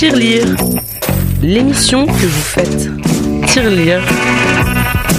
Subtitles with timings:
[0.00, 0.56] Tirelire,
[1.42, 2.88] l'émission que vous faites.
[3.48, 4.00] Tirelire,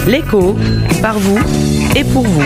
[0.08, 0.56] l'écho,
[1.00, 1.38] par vous
[1.94, 2.42] et pour vous.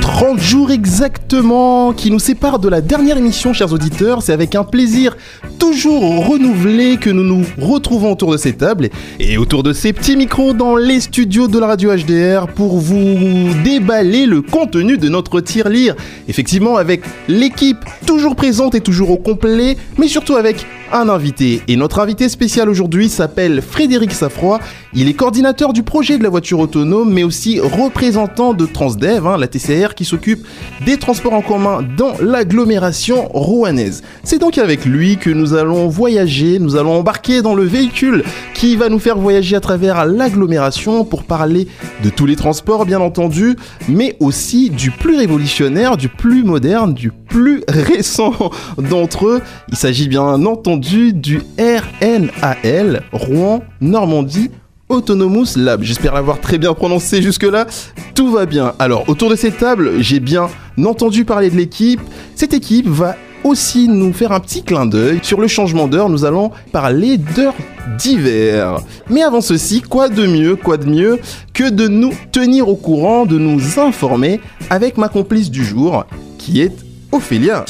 [0.00, 4.22] 30 jours exactement qui nous séparent de la dernière émission, chers auditeurs.
[4.22, 5.16] C'est avec un plaisir
[5.60, 8.88] toujours renouvelé que nous nous retrouvons autour de ces tables
[9.20, 13.52] et autour de ces petits micros dans les studios de la radio HDR pour vous
[13.62, 15.94] déballer le contenu de notre tir-lire.
[16.28, 21.62] Effectivement, avec l'équipe toujours présente et toujours au complet, mais surtout avec un invité.
[21.68, 24.58] Et notre invité spécial aujourd'hui s'appelle Frédéric Safroy.
[24.92, 29.36] Il est coordinateur du projet de la voiture autonome, mais aussi représentant de Transdev, hein,
[29.36, 30.46] la TCR qui s'occupe
[30.84, 34.02] des transports en commun dans l'agglomération rouennaise.
[34.24, 38.76] C'est donc avec lui que nous allons voyager, nous allons embarquer dans le véhicule qui
[38.76, 41.68] va nous faire voyager à travers l'agglomération pour parler
[42.02, 43.56] de tous les transports, bien entendu,
[43.88, 48.34] mais aussi du plus révolutionnaire, du plus moderne, du plus récent
[48.76, 49.42] d'entre eux.
[49.68, 54.50] Il s'agit bien entendu du RNAL, Rouen Normandie
[54.88, 55.82] Autonomous Lab.
[55.82, 57.66] J'espère l'avoir très bien prononcé jusque-là.
[58.14, 58.72] Tout va bien.
[58.78, 60.48] Alors, autour de cette table, j'ai bien
[60.82, 62.00] entendu parler de l'équipe.
[62.34, 65.20] Cette équipe va aussi nous faire un petit clin d'œil.
[65.22, 67.54] Sur le changement d'heure, nous allons parler d'heures
[67.98, 68.80] d'hiver.
[69.08, 71.18] Mais avant ceci, quoi de mieux, quoi de mieux
[71.54, 76.04] que de nous tenir au courant, de nous informer avec ma complice du jour,
[76.38, 76.72] qui est
[77.12, 77.64] Ophélia.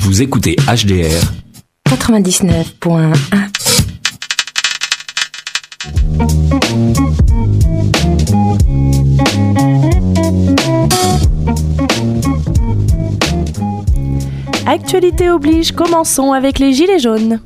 [0.00, 1.49] Vous écoutez HDR
[1.90, 3.12] 99.1
[14.66, 17.40] Actualité oblige, commençons avec les Gilets jaunes.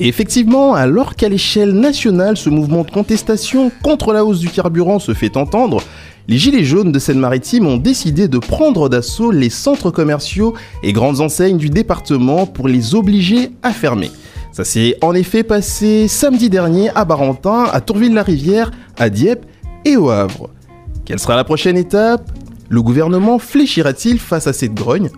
[0.00, 5.12] Effectivement, alors qu'à l'échelle nationale, ce mouvement de contestation contre la hausse du carburant se
[5.12, 5.82] fait entendre,
[6.28, 11.20] les Gilets jaunes de Seine-Maritime ont décidé de prendre d'assaut les centres commerciaux et grandes
[11.20, 14.10] enseignes du département pour les obliger à fermer.
[14.52, 19.46] Ça s'est en effet passé samedi dernier à Barentin, à Tourville-la-Rivière, à Dieppe
[19.84, 20.50] et au Havre.
[21.04, 22.30] Quelle sera la prochaine étape?
[22.68, 25.10] Le gouvernement fléchira-t-il face à cette grogne?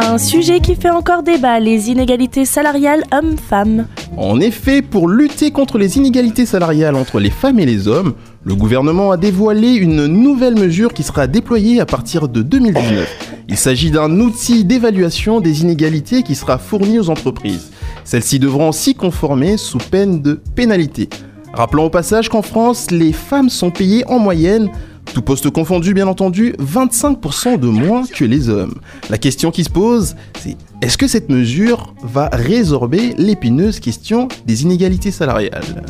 [0.00, 3.88] Un sujet qui fait encore débat, les inégalités salariales hommes-femmes.
[4.16, 8.14] En effet, pour lutter contre les inégalités salariales entre les femmes et les hommes,
[8.44, 13.34] le gouvernement a dévoilé une nouvelle mesure qui sera déployée à partir de 2019.
[13.48, 17.72] Il s'agit d'un outil d'évaluation des inégalités qui sera fourni aux entreprises.
[18.04, 21.08] Celles-ci devront s'y conformer sous peine de pénalité.
[21.52, 24.70] Rappelons au passage qu'en France, les femmes sont payées en moyenne
[25.14, 28.74] tout poste confondu, bien entendu, 25% de moins que les hommes.
[29.10, 34.62] La question qui se pose, c'est est-ce que cette mesure va résorber l'épineuse question des
[34.62, 35.84] inégalités salariales?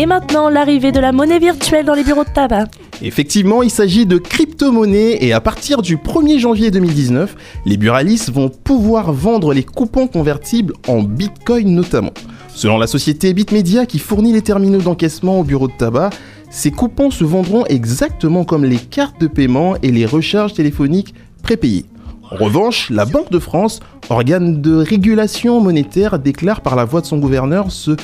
[0.00, 2.66] Et maintenant, l'arrivée de la monnaie virtuelle dans les bureaux de tabac.
[3.02, 7.34] Effectivement, il s'agit de crypto-monnaies et à partir du 1er janvier 2019,
[7.66, 12.12] les buralistes vont pouvoir vendre les coupons convertibles en bitcoin notamment.
[12.54, 16.10] Selon la société Bitmedia qui fournit les terminaux d'encaissement au bureau de tabac,
[16.48, 21.86] ces coupons se vendront exactement comme les cartes de paiement et les recharges téléphoniques prépayées.
[22.30, 23.80] En revanche, la Banque de France,
[24.10, 27.96] organe de régulation monétaire, déclare par la voix de son gouverneur se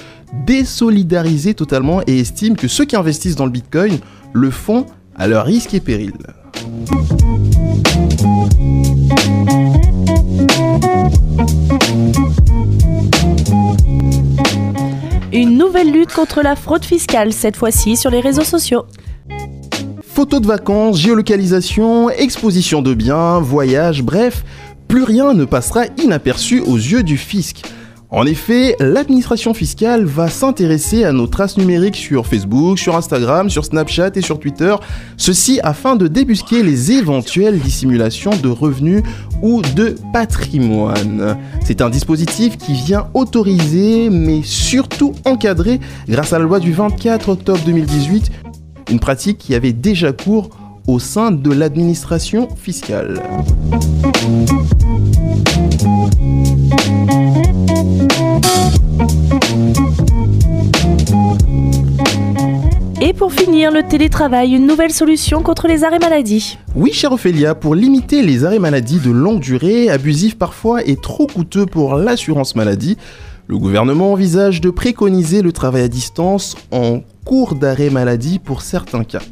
[0.47, 3.99] désolidariser totalement et estime que ceux qui investissent dans le Bitcoin
[4.33, 4.87] le font
[5.17, 6.13] à leur risque et péril.
[15.33, 18.85] Une nouvelle lutte contre la fraude fiscale, cette fois-ci sur les réseaux sociaux.
[20.03, 24.45] Photos de vacances, géolocalisation, exposition de biens, voyages, bref,
[24.87, 27.63] plus rien ne passera inaperçu aux yeux du fisc.
[28.15, 33.65] En effet, l'administration fiscale va s'intéresser à nos traces numériques sur Facebook, sur Instagram, sur
[33.65, 34.73] Snapchat et sur Twitter,
[35.17, 39.03] ceci afin de débusquer les éventuelles dissimulations de revenus
[39.43, 41.37] ou de patrimoine.
[41.65, 47.31] C'est un dispositif qui vient autoriser, mais surtout encadrer, grâce à la loi du 24
[47.31, 48.31] octobre 2018,
[48.93, 50.51] une pratique qui avait déjà cours
[50.87, 53.21] au sein de l'administration fiscale.
[63.15, 66.59] Pour finir, le télétravail, une nouvelle solution contre les arrêts maladie.
[66.75, 71.27] Oui, chère Ophélia, pour limiter les arrêts maladie de longue durée, abusifs parfois et trop
[71.27, 72.97] coûteux pour l'assurance maladie,
[73.47, 79.05] le gouvernement envisage de préconiser le travail à distance en cours d'arrêt maladie pour certains
[79.05, 79.23] cas.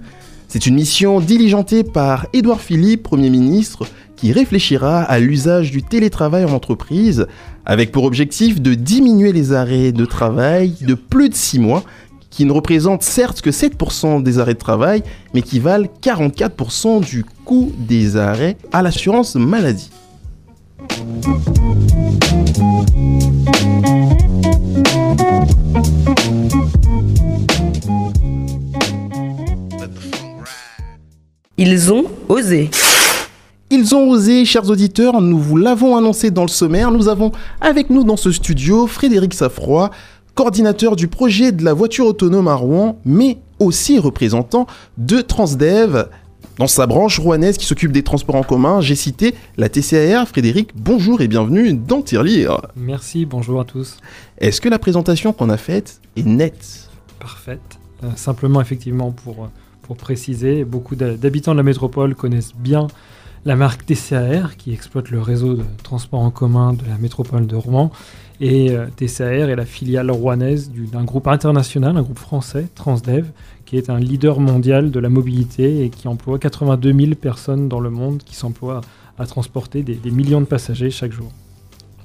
[0.49, 3.87] C'est une mission diligentée par Édouard Philippe, Premier ministre,
[4.17, 7.27] qui réfléchira à l'usage du télétravail en entreprise,
[7.65, 11.83] avec pour objectif de diminuer les arrêts de travail de plus de 6 mois,
[12.33, 17.25] qui ne représentent certes que 7% des arrêts de travail, mais qui valent 44% du
[17.45, 19.91] coût des arrêts à l'assurance maladie.
[31.59, 32.71] Ils ont osé.
[33.71, 37.31] Ils ont osé, chers auditeurs, nous vous l'avons annoncé dans le sommaire, nous avons
[37.61, 39.91] avec nous dans ce studio Frédéric Safroy,
[40.35, 44.67] coordinateur du projet de la voiture autonome à Rouen, mais aussi représentant
[44.99, 46.09] de Transdev
[46.59, 48.81] dans sa branche rouennaise qui s'occupe des transports en commun.
[48.81, 50.27] J'ai cité la TCAR.
[50.29, 52.61] Frédéric, bonjour et bienvenue dans Tirelire.
[52.77, 53.97] Merci, bonjour à tous.
[54.39, 56.89] Est-ce que la présentation qu'on a faite est nette?
[57.19, 57.61] Parfaite.
[58.05, 59.49] Euh, simplement, effectivement, pour,
[59.83, 62.89] pour préciser, beaucoup d'ha- d'habitants de la métropole connaissent bien
[63.45, 67.57] la marque TCAR qui exploite le réseau de transport en commun de la métropole de
[67.57, 67.91] Rouen.
[68.41, 73.27] Et euh, TCAR est la filiale rouennaise du- d'un groupe international, un groupe français, Transdev,
[73.65, 77.81] qui est un leader mondial de la mobilité et qui emploie 82 000 personnes dans
[77.81, 78.81] le monde qui s'emploient
[79.19, 81.31] à transporter des millions de passagers chaque jour.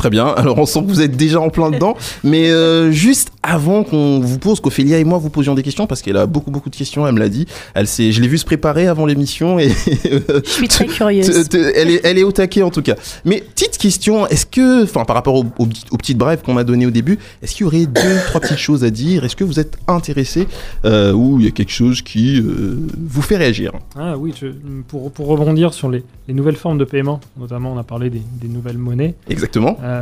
[0.07, 3.31] Très bien, alors on sent que vous êtes déjà en plein dedans, mais euh, juste
[3.43, 6.49] avant qu'on vous pose, qu'Ophélia et moi vous posions des questions, parce qu'elle a beaucoup
[6.49, 9.05] beaucoup de questions, elle me l'a dit, elle s'est, je l'ai vu se préparer avant
[9.05, 9.67] l'émission et
[10.05, 11.49] Je suis très curieuse.
[11.53, 12.95] Elle, est, elle est au taquet en tout cas.
[13.25, 16.53] Mais petite question, est-ce que, enfin par rapport aux, aux petits- aux petites brèves qu'on
[16.53, 19.25] m'a données au début, est-ce qu'il y aurait deux, trois petites choses à dire?
[19.25, 20.47] Est-ce que vous êtes intéressé
[20.85, 22.77] euh, ou il y a quelque chose qui euh,
[23.09, 23.73] vous fait réagir?
[23.99, 24.47] Ah oui, je-
[24.87, 28.21] pour, pour rebondir sur les, les nouvelles formes de paiement, notamment on a parlé des,
[28.41, 29.77] des nouvelles monnaies, Exactement.
[29.83, 29.96] euh,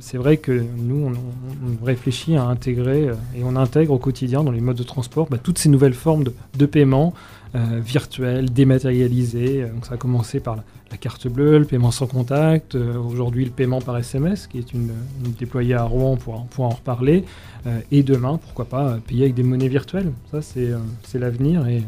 [0.00, 3.98] c'est vrai que nous on, on- on réfléchit à intégrer euh, et on intègre au
[3.98, 6.24] quotidien dans les modes de transport bah, toutes ces nouvelles formes
[6.56, 7.14] de, paiement
[7.54, 9.62] euh, virtuels, dématérialisés.
[9.62, 13.44] Euh, Donc ça a commencé par la, carte bleue, le paiement sans contact, euh, aujourd'hui
[13.44, 14.90] le paiement par SMS qui est une,
[15.24, 17.24] une déployée à Rouen pour, en- pour en reparler,
[17.66, 20.12] euh, et demain pourquoi pas euh, payer avec des monnaies virtuelles.
[20.30, 20.78] Ça c'est euh,
[21.14, 21.82] l'avenir et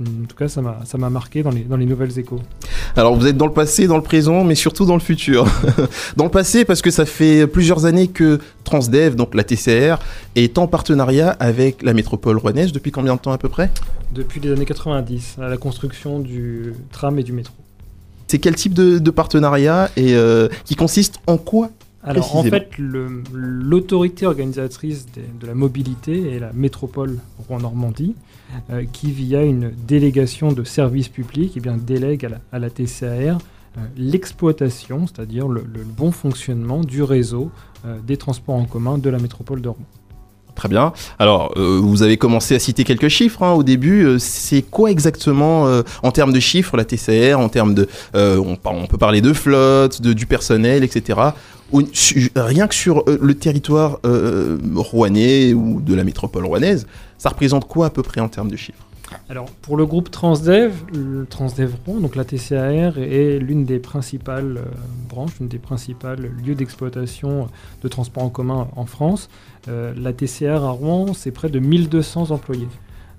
[0.00, 2.40] en tout cas, ça m'a ça m'a marqué dans les, dans les nouvelles échos.
[2.96, 5.46] Alors vous êtes dans le passé, dans le présent, mais surtout dans le futur.
[6.16, 9.96] dans le passé parce que ça fait plusieurs années que Transdev, donc la TCR,
[10.36, 12.72] est en partenariat avec la métropole rouennaise.
[12.72, 13.70] Depuis combien de temps à peu près?
[14.14, 17.54] Depuis les années 90, à la construction du tram et du métro.
[18.28, 21.70] C'est quel type de, de partenariat et euh, qui consiste en quoi
[22.04, 22.70] Alors en fait,
[23.32, 27.18] l'autorité organisatrice des- de la mobilité est la métropole
[27.48, 28.14] Rouen-Normandie,
[28.70, 32.70] euh, qui via une délégation de services publics, eh bien, délègue à la, à la
[32.70, 33.38] TCAR
[33.78, 37.50] euh, l'exploitation, c'est-à-dire le, le bon fonctionnement du réseau
[37.86, 39.86] euh, des transports en commun de la métropole de Rouen.
[40.54, 40.92] Très bien.
[41.18, 44.04] Alors, euh, vous avez commencé à citer quelques chiffres hein, au début.
[44.04, 48.36] Euh, c'est quoi exactement euh, en termes de chiffres la TCR, en termes de, euh,
[48.36, 51.18] on, on peut parler de flotte, de, du personnel, etc.
[52.36, 53.98] Rien que sur euh, le territoire
[54.74, 58.56] rouennais ou de la métropole rouennaise, ça représente quoi à peu près en termes de
[58.56, 58.84] chiffres?
[59.28, 64.58] Alors, pour le groupe Transdev, le Transdev Rouen, donc la TCAR est l'une des principales
[64.58, 64.64] euh,
[65.08, 67.48] branches, l'une des principales lieux d'exploitation
[67.82, 69.30] de transport en commun en France.
[69.68, 72.68] Euh, la TCAR à Rouen, c'est près de 1200 employés.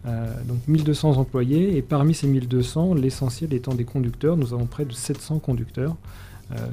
[0.05, 4.85] Euh, donc 1200 employés, et parmi ces 1200, l'essentiel étant des conducteurs, nous avons près
[4.85, 5.95] de 700 conducteurs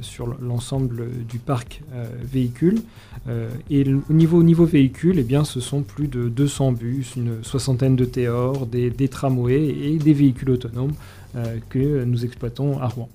[0.03, 2.81] sur l'ensemble du parc euh, véhicule.
[3.29, 7.43] Euh, et au niveau, au niveau véhicule, eh ce sont plus de 200 bus, une
[7.43, 10.93] soixantaine de Théor, des, des tramways et des véhicules autonomes
[11.37, 13.09] euh, que nous exploitons à Rouen.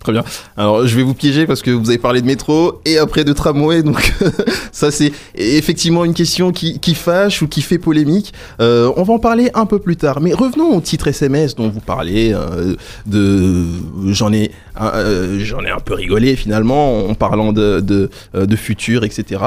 [0.00, 0.22] Très bien.
[0.56, 3.32] Alors, je vais vous piéger parce que vous avez parlé de métro et après de
[3.32, 4.12] tramway, donc
[4.72, 8.32] ça c'est effectivement une question qui, qui fâche ou qui fait polémique.
[8.60, 10.20] Euh, on va en parler un peu plus tard.
[10.20, 12.32] Mais revenons au titre SMS dont vous parlez.
[12.32, 12.76] euh,
[13.06, 13.64] de,
[14.12, 18.56] j'en ai, euh, j'en ai un peu rigolé finalement en parlant de de, euh, de
[18.56, 19.42] futur, etc.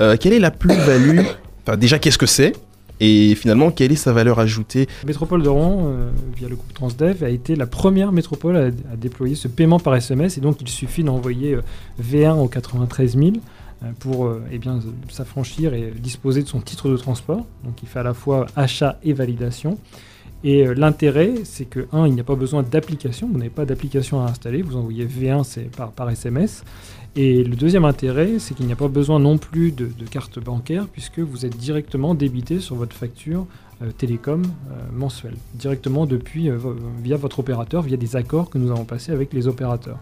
[0.00, 1.20] Euh, quelle est la plus-value
[1.66, 2.52] Enfin, déjà, qu'est-ce que c'est?
[3.00, 4.88] Et finalement, quelle est sa valeur ajoutée?
[5.06, 9.34] Métropole de Rouen, euh, via le groupe Transdev, a été la première métropole à, déployer
[9.34, 10.38] ce paiement par SMS.
[10.38, 11.62] Et donc, il suffit d'envoyer euh,
[12.00, 13.32] V1 au 93 000
[13.82, 14.78] euh, pour eh bien,
[15.10, 17.44] s'affranchir et disposer de son titre de transport.
[17.64, 19.78] Donc, il fait à la fois achat et validation.
[20.44, 23.28] Et l'intérêt, c'est que, un, il n'y a pas besoin d'application.
[23.32, 24.60] Vous n'avez pas d'application à installer.
[24.60, 26.64] Vous envoyez V1 c'est par, par SMS.
[27.16, 30.86] Et le deuxième intérêt, c'est qu'il n'y a pas besoin non plus de, carte bancaire,
[30.88, 33.46] puisque vous êtes directement débité sur votre facture
[33.82, 36.58] euh, télécom euh, mensuelle, directement depuis euh,
[37.02, 39.98] via votre opérateur, via des accords que nous avons passés avec les opérateurs.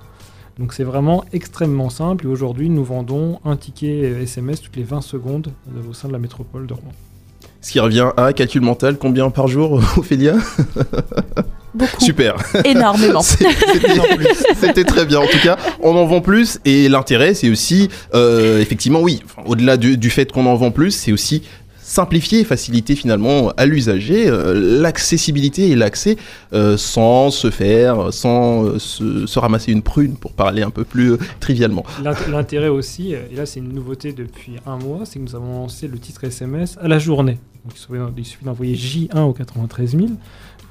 [0.59, 5.00] Donc c'est vraiment extrêmement simple et aujourd'hui nous vendons un ticket SMS toutes les 20
[5.00, 5.50] secondes
[5.88, 6.92] au sein de la métropole de Rouen.
[7.62, 10.37] Ce qui revient à calcul mental, combien par jour, Ophélia?
[11.75, 12.05] Beaucoup.
[12.05, 12.37] Super.
[12.64, 13.23] Énormément.
[13.23, 13.47] C'était-
[14.61, 15.21] C'était très bien.
[15.21, 19.43] En tout cas, on en vend plus et l'intérêt, c'est aussi, euh, effectivement, oui, enfin,
[19.47, 21.43] au-delà du, du fait qu'on en vend plus, c'est aussi
[21.85, 26.17] simplifier et faciliter finalement à l'usager euh, l'accessibilité et l'accès
[26.55, 30.85] euh, sans se faire, sans euh, se, se ramasser une prune pour parler un peu
[30.85, 31.85] plus euh, trivialement.
[32.02, 35.52] L'int- L'intérêt aussi, et là c'est une nouveauté depuis un mois, c'est que nous avons
[35.62, 37.38] lancé le titre SMS à la journée.
[37.64, 40.07] Donc il suffit d'en- il suffit d'envoyer J1 au 93 000.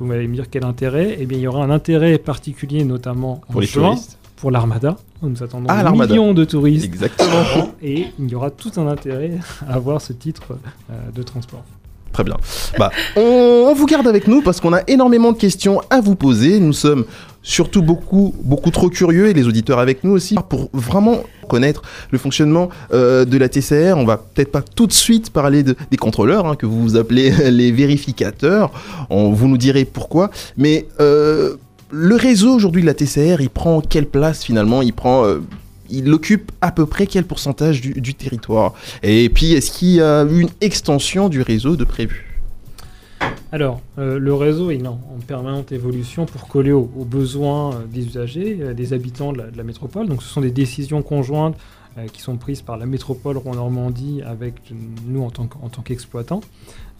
[0.01, 3.39] Vous m'allez me dire quel intérêt Eh bien il y aura un intérêt particulier notamment
[3.47, 4.17] en Pour les juin touristes.
[4.35, 4.95] pour l'Armada.
[5.21, 6.11] Nous attendons Ah, l'Armada.
[6.15, 7.69] millions de touristes Exactement.
[7.83, 9.33] et il y aura tout un intérêt
[9.69, 10.53] à avoir ce titre
[10.89, 11.63] euh, de transport.
[12.13, 12.35] Très bien.
[12.79, 16.15] Bah, on, on vous garde avec nous parce qu'on a énormément de questions à vous
[16.15, 16.59] poser.
[16.59, 17.05] Nous sommes
[17.43, 21.81] surtout beaucoup, beaucoup trop curieux et les auditeurs avec nous aussi pour vraiment connaître
[22.11, 23.95] le fonctionnement euh, de la TCR.
[23.97, 27.31] On va peut-être pas tout de suite parler de- des contrôleurs hein, que vous appelez
[27.51, 28.71] les vérificateurs.
[29.09, 30.29] Vous nous direz pourquoi.
[30.57, 31.55] Mais euh,
[31.89, 34.81] le réseau aujourd'hui de la TCR, il prend quelle place finalement?
[34.81, 35.39] Il prend euh,
[35.89, 38.73] il occupe à peu près quel pourcentage du, du territoire?
[39.03, 42.30] Et puis, est-ce qu'il y a une extension du réseau de prévu?
[43.53, 47.85] Alors, euh, le réseau est en, en permanente évolution pour coller aux, aux besoins euh,
[47.85, 50.07] des usagers, euh, des habitants de la, métropole.
[50.07, 51.57] Donc, ce sont des décisions conjointes
[52.13, 54.53] qui sont prises par la métropole Rouen-Normandie avec
[55.05, 56.39] nous en tant qu'exploitants.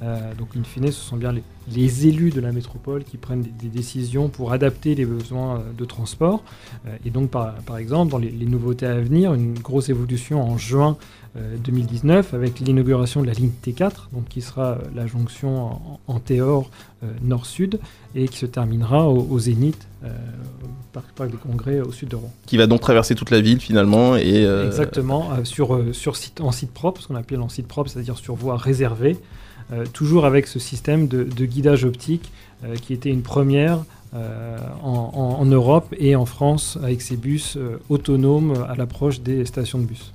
[0.04, 1.44] Euh, donc, in fine, ce sont bien les,
[1.74, 5.60] les élus de la métropole qui prennent des, des décisions pour adapter les besoins euh,
[5.78, 6.44] de transport.
[6.88, 10.42] Euh, et donc, par, par exemple, dans les, les nouveautés à venir, une grosse évolution
[10.42, 10.98] en juin
[11.38, 16.20] euh, 2019 avec l'inauguration de la ligne T4, donc qui sera la jonction en, en
[16.20, 16.70] Théor
[17.24, 17.80] nord-sud
[18.14, 20.08] et qui se terminera au, au Zénith, au
[20.94, 22.32] parc, parc des congrès au sud de Rouen.
[22.46, 26.72] qui va donc traverser toute la ville finalement et Exactement, sur, sur site, en site
[26.72, 29.18] propre, ce qu'on appelle en site propre, c'est-à-dire sur voie réservée,
[29.94, 32.32] toujours avec ce système de, guidage optique
[32.64, 37.80] euh, qui était une première euh, en, Europe et en France avec ces bus euh,
[37.90, 40.14] autonomes à l'approche des stations de bus.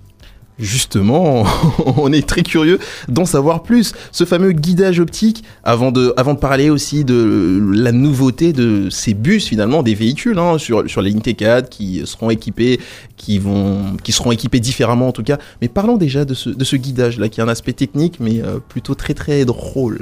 [0.58, 1.44] Justement
[1.96, 3.92] on est très curieux d'en savoir plus.
[4.12, 9.14] Ce fameux guidage optique avant de avant de parler aussi de la nouveauté de ces
[9.14, 12.80] bus finalement des véhicules hein, sur sur les lignes T4 qui seront équipés
[13.16, 15.38] qui vont qui seront équipés différemment en tout cas.
[15.60, 18.42] Mais parlons déjà de ce de ce guidage là qui a un aspect technique mais
[18.42, 20.00] euh, plutôt très très drôle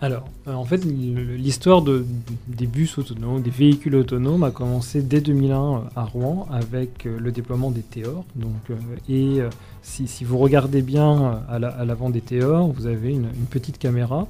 [0.00, 2.04] Alors, euh, en fait, l'histoire de,
[2.46, 7.32] des bus autonomes, des véhicules autonomes a commencé dès 2001 à Rouen avec euh, le
[7.32, 8.24] déploiement des Théor.
[8.36, 8.74] Donc, euh,
[9.08, 9.50] et euh,
[9.82, 14.28] si, vous regardez bien euh, à la- l'avant des Théor, vous avez une, petite caméra.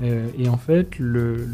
[0.00, 1.46] Euh, et en fait, le,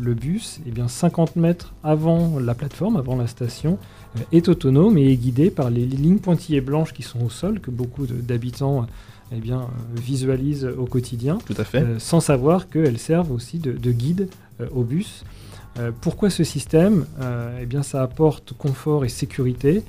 [0.00, 3.76] le- bus, eh bien, 50 mètres avant la plateforme, avant la station,
[4.16, 7.60] euh, est autonome et est guidé par les lignes pointillées blanches qui sont au sol,
[7.60, 8.86] que beaucoup d'habitants
[9.32, 9.66] eh bien, euh,
[10.00, 11.38] visualisent au quotidien.
[11.46, 14.28] tout à fait Euh, sans savoir qu'elles servent aussi de, de guide
[14.60, 15.24] euh, au bus.
[15.78, 17.04] Euh, pourquoi ce système?
[17.60, 19.82] Eh bien, ça apporte confort et sécurité.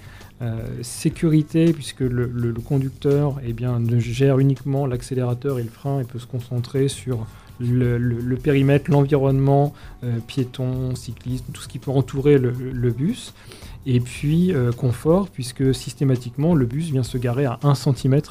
[0.82, 6.00] Sécurité puisque le, le- le conducteur eh bien, ne gère uniquement l'accélérateur et le frein
[6.02, 7.26] et peut se concentrer sur
[7.60, 9.74] le, périmètre, l'environnement,
[10.04, 13.34] euh, piéton, cycliste, tout ce qui peut entourer le, le bus.
[13.86, 18.22] Et puis euh, confort puisque systématiquement le bus vient se garer à 1 cm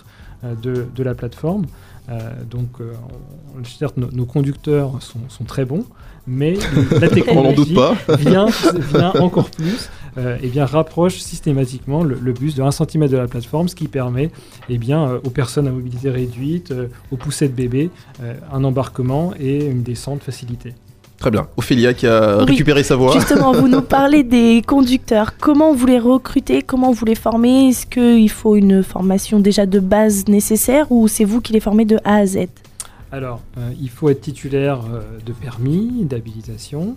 [0.61, 1.67] de, de la plateforme.
[2.11, 2.19] Euh,
[2.51, 2.93] donc, euh,
[3.59, 5.87] on- certes, nos, nos conducteurs sont, sont très bons,
[6.27, 8.47] mais la on n'en doute technologie pas vient,
[8.93, 13.17] vient encore plus euh, et bien, rapproche systématiquement le, le bus de 1 cm de
[13.17, 14.31] la plateforme, ce qui permet
[14.69, 17.89] eh bien, euh, aux personnes à mobilité réduite, euh, aux poussettes bébés,
[18.23, 20.75] euh, un embarquement et une descente facilitée.
[21.19, 22.45] Très bien Ophélia qui a Oui.
[22.51, 25.37] récupéré sa voix Justement, vous nous parlez des conducteurs.
[25.39, 26.63] Comment vous les recrutez?
[26.63, 27.69] Comment vous les formez?
[27.69, 31.85] Est-ce qu'il faut une formation déjà de base nécessaire ou c'est vous qui les formez
[31.85, 32.47] de A à Z?
[33.13, 36.97] Alors, euh, il faut être titulaire euh, de permis, d'habilitation.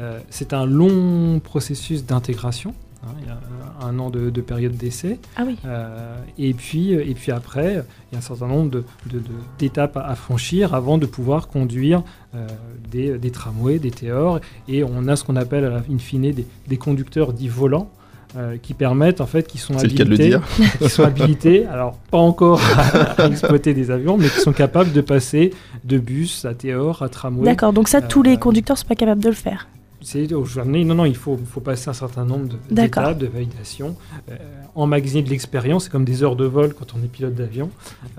[0.00, 2.72] Euh, c'est un long processus d'intégration.
[3.04, 3.38] Hein, il y a
[3.86, 5.18] un an de, de période d'essai.
[5.36, 5.56] Ah oui.
[5.64, 9.24] Euh, et, puis, et puis après, il y a un certain nombre de- de- de-
[9.58, 12.02] d'étapes à, à franchir avant de pouvoir conduire
[12.34, 12.46] euh,
[12.90, 14.40] des, des tramways, des théors.
[14.68, 17.90] Et on a ce qu'on appelle, in fine, des, des conducteurs dits volants.
[18.36, 20.88] euh, qui permettent en fait qui sont c'est le cas de le habilités dire qui
[20.88, 25.00] sont habilités, alors pas encore à, à exploiter des avions, mais qui sont capables de
[25.00, 25.52] passer
[25.82, 27.44] de bus à théor, à tramway.
[27.44, 29.66] D'accord, donc ça, tous les conducteurs sont pas capables de le faire.
[30.02, 33.96] C'est aujourd'hui, non, non, il faut, faut passer un certain nombre d'étapes de validation.
[34.30, 34.36] Euh,
[34.74, 37.70] emmagasiner de l'expérience, c'est comme des heures de vol quand on est pilote d'avion.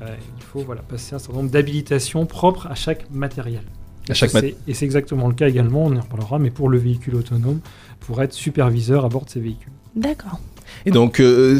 [0.01, 3.63] Euh, il faut voilà, passer un certain nombre d'habilitations propres à chaque matériel.
[4.09, 6.69] À chaque Et c'est- Et c'est exactement le cas également, on en reparlera, mais pour
[6.69, 7.59] le véhicule autonome,
[7.99, 9.71] pour être superviseur à bord de ces véhicules.
[9.95, 10.39] D'accord.
[10.85, 11.59] Et donc, euh,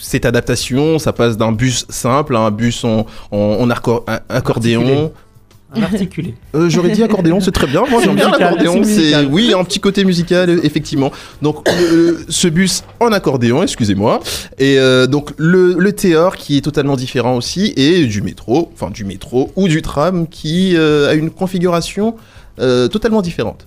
[0.00, 3.06] cette adaptation, ça passe d'un bus simple à un bus en,
[4.28, 5.12] accordéon.
[5.74, 6.34] Un articulé.
[6.54, 7.84] Euh, J'aurais dit accordéon, c'est très bien.
[7.90, 8.82] Moi, j'aime bien l'accordéon.
[8.84, 11.10] c'est oui, un petit côté musical, euh, effectivement.
[11.40, 14.20] Donc, le- ce bus en accordéon, excusez-moi.
[14.58, 18.90] Et euh, donc le, le théor qui est totalement différent aussi, et du métro, enfin
[18.90, 22.14] du métro ou du tram qui euh, a une configuration
[22.60, 23.66] euh, totalement différente.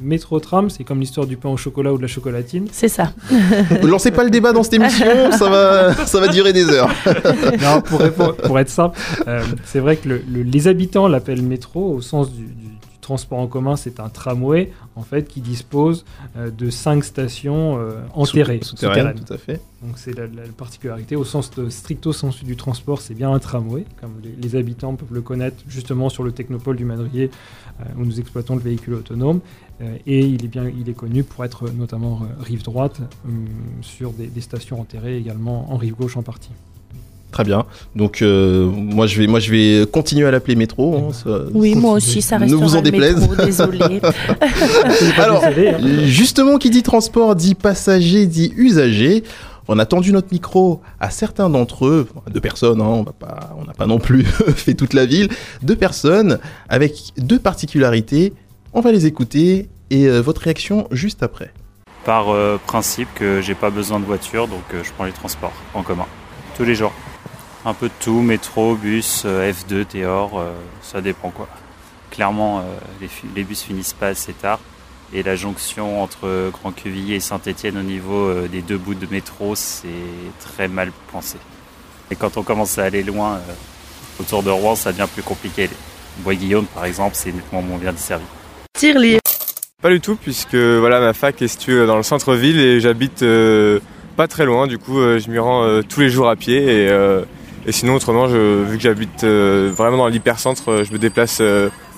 [0.00, 2.66] Métro tram, c'est comme l'histoire du pain au chocolat ou de la chocolatine.
[2.72, 3.12] C'est ça.
[3.82, 6.90] Lancez pas le débat dans cette émission, ça va, ça va durer des heures.
[7.62, 8.98] Non, pour, répondre- pour être simple,
[9.28, 12.98] euh, c'est vrai que le- le- les habitants l'appellent métro au sens du, du- du
[13.00, 13.76] transport en commun.
[13.76, 16.04] C'est un tramway en fait qui dispose
[16.36, 19.20] euh, de cinq stations euh, enterrées, Souterraine, souterraines.
[19.26, 19.60] tout à fait.
[19.82, 23.38] Donc c'est la, la particularité au sens de stricto sensu du transport, c'est bien un
[23.38, 27.30] tramway, comme les, les habitants peuvent le connaître justement sur le technopole du Madrier
[27.80, 29.40] euh, où nous exploitons le véhicule autonome.
[29.82, 33.46] Euh, et il est bien, il est connu pour être notamment euh, rive droite hum,
[33.82, 36.50] sur des, des stations enterrées également en rive gauche en partie.
[37.32, 37.64] Très bien.
[37.96, 40.96] Donc euh, moi je vais, moi je vais continuer à l'appeler métro.
[40.96, 43.20] hein, ça- Oui, moi aussi, ça Ne restera vous en déplaise.
[43.28, 43.80] métro, désolé.
[45.18, 45.78] Alors, Désolé, hein.
[46.06, 49.24] Justement, qui dit transport dit passager, dit usager.
[49.66, 53.56] On a tendu notre micro à certains d'entre eux, deux personnes, hein, on va pas,
[53.58, 54.22] on n'a pas non plus
[54.54, 55.28] fait toute la ville,
[55.62, 56.38] deux personnes
[56.68, 58.34] avec deux particularités.
[58.74, 61.52] On va les écouter et euh, votre réaction juste après.
[62.04, 65.52] par euh, principe que j'ai pas besoin de voiture, donc euh, je prends les transports
[65.74, 66.06] en commun
[66.56, 66.92] tous les jours.
[67.64, 70.52] Un peu de tout, métro, bus, euh, F2, Théor, euh,
[70.82, 71.48] ça dépend quoi.
[72.10, 72.62] Clairement,
[73.00, 74.60] les, les bus finissent pas assez tard
[75.12, 79.56] et la jonction entre Grand Quevilly et Saint-Étienne au niveau des deux bouts de métro,
[79.56, 79.88] c'est
[80.38, 81.38] très mal pensé.
[82.12, 83.40] Et quand on commence à aller loin
[84.20, 85.68] autour de Rouen, ça devient plus compliqué.
[86.18, 88.24] Bois-Guillaume, par exemple, c'est nettement moins bien desservi.
[89.82, 93.78] Pas du tout, puisque voilà, ma fac est située dans le centre-ville et j'habite euh,
[94.16, 94.66] pas très loin.
[94.66, 96.88] Du coup, euh, je m'y rends euh, tous les jours à pied.
[97.66, 101.40] Et, sinon, autrement, je, vu que j'habite vraiment dans l'hypercentre, je me déplace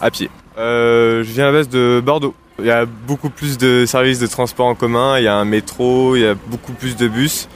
[0.00, 0.30] à pied.
[0.56, 2.34] Je viens à la base de Bordeaux.
[2.58, 5.44] Il y a beaucoup plus de services de transport en commun, il y a un
[5.44, 7.48] métro, il y a beaucoup plus de bus.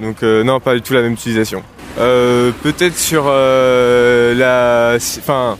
[0.00, 1.62] Donc non, pas du tout la même utilisation.
[1.96, 4.96] Peut-être sur la...
[4.96, 5.56] Enfin,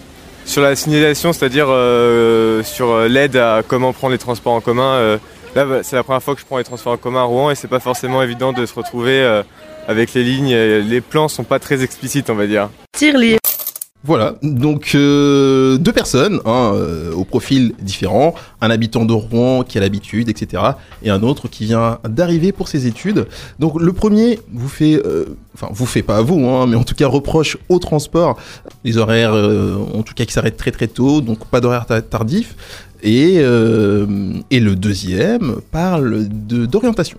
[0.46, 4.94] sur la signalisation, c'est-à-dire euh, sur euh, l'aide à comment prendre les transports en commun.
[4.94, 5.18] euh,
[5.54, 7.50] là, bah, c'est la première fois que je prends les transports en commun à Rouen
[7.50, 9.42] et c'est pas forcément évident de se retrouver
[9.88, 10.54] avec les lignes.
[10.54, 12.68] Les plans sont pas très explicites, on va dire.
[14.06, 19.78] Voilà, donc euh, deux personnes hein, euh, au profil différent, un habitant de Rouen qui
[19.78, 20.62] a l'habitude, etc.,
[21.02, 23.26] et un autre qui vient d'arriver pour ses études.
[23.58, 26.84] Donc le premier vous fait, euh, enfin vous fait pas à vous, hein, mais en
[26.84, 28.36] tout cas reproche au transport
[28.84, 32.56] les horaires, en tout cas qui s'arrêtent très très tôt, donc pas d'horaire ta- tardif.
[33.02, 37.18] Et, et le deuxième parle de d'orientation.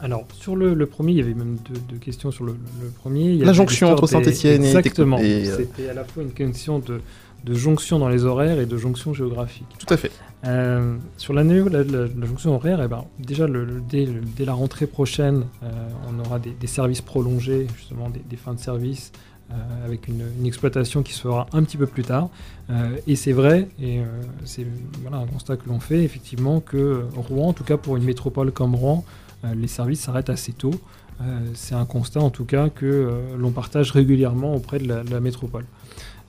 [0.00, 2.54] Alors, sur le, le premier, il y avait même deux, deux questions sur le,
[3.00, 3.30] premier.
[3.30, 5.18] Il y La jonction entre Saint-Étienne et Exactement.
[5.18, 7.00] Et, euh, C'était à la fois une question de,
[7.44, 9.66] de jonction dans les horaires et de jonction géographique.
[9.78, 10.12] Tout à fait.
[10.44, 14.06] Euh, sur la, la, la- jonction horaire, eh ben, déjà le- dès,
[14.44, 15.66] la rentrée prochaine, euh,
[16.08, 19.10] on aura des, des services prolongés, justement des, des fins de service,
[19.50, 22.28] euh, avec une, une exploitation qui se fera un petit peu plus tard.
[22.70, 24.04] Euh, et c'est vrai, et euh,
[24.44, 24.64] c'est
[25.02, 28.52] voilà, un constat que l'on fait, effectivement, que Rouen, en tout cas pour une métropole
[28.52, 29.04] comme Rouen,
[29.44, 30.74] les services s'arrêtent assez tôt.
[31.20, 35.20] Euh, c'est un constat, en tout cas, que euh, l'on partage régulièrement auprès de la,
[35.20, 35.64] métropole.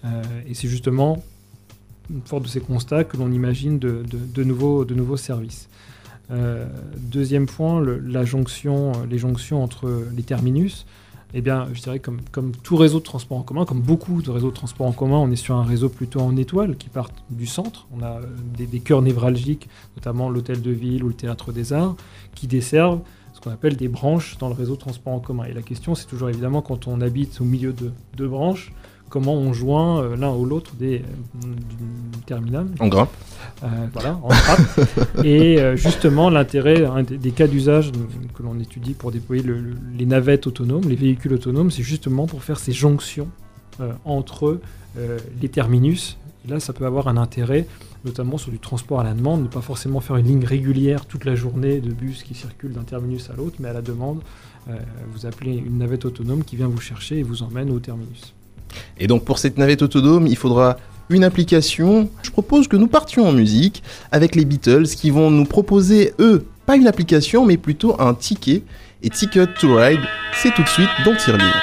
[0.03, 1.21] Euh, et c'est justement
[2.25, 5.69] fort de ces constats que l'on imagine de, nouveaux, services.
[6.31, 6.65] Euh,
[6.97, 10.85] deuxième point, la jonction, euh, les jonctions entre les terminus.
[11.33, 14.31] Eh bien, je dirais comme, comme tout réseau de transport en commun, comme beaucoup de
[14.31, 17.11] réseaux de transport en commun, on est sur un réseau plutôt en étoile qui part
[17.29, 17.87] du centre.
[17.95, 18.21] On a euh,
[18.57, 21.95] des, des cœurs névralgiques, notamment l'hôtel de ville ou le théâtre des arts,
[22.33, 23.01] qui desservent
[23.33, 25.43] ce qu'on appelle des branches dans le réseau de transport en commun.
[25.43, 28.73] Et la question, c'est toujours évidemment quand on habite au milieu de deux branches,
[29.09, 31.47] comment on joint euh, l'un ou l'autre des euh,
[32.13, 32.67] du terminal.
[32.79, 33.09] En grimpe.
[33.63, 35.23] Euh, voilà, en trappe.
[35.25, 37.91] et justement, l'intérêt, un des, des cas d'usage
[38.33, 42.25] que l'on étudie pour déployer le- le- les navettes autonomes, les véhicules autonomes, c'est justement
[42.27, 43.27] pour faire ces jonctions
[44.05, 44.59] entre
[45.41, 46.17] les terminus.
[46.45, 47.65] Et là, ça peut avoir un intérêt,
[48.05, 51.25] notamment sur du transport à la demande, ne pas forcément faire une ligne régulière toute
[51.25, 54.19] la journée de bus qui circulent d'un terminus à l'autre, mais à la demande,
[54.69, 54.75] euh,
[55.13, 58.33] vous appelez une navette autonome qui vient vous chercher et vous emmène au terminus.
[58.99, 60.77] Et donc pour cette navette autonome, il faudra
[61.09, 62.09] une application.
[62.21, 66.45] Je propose que nous partions en musique avec les Beatles qui vont nous proposer, eux,
[66.65, 68.63] pas une application, mais plutôt un ticket.
[69.01, 70.01] Et Ticket to Ride,
[70.33, 71.61] c'est tout de suite dans Tirelire.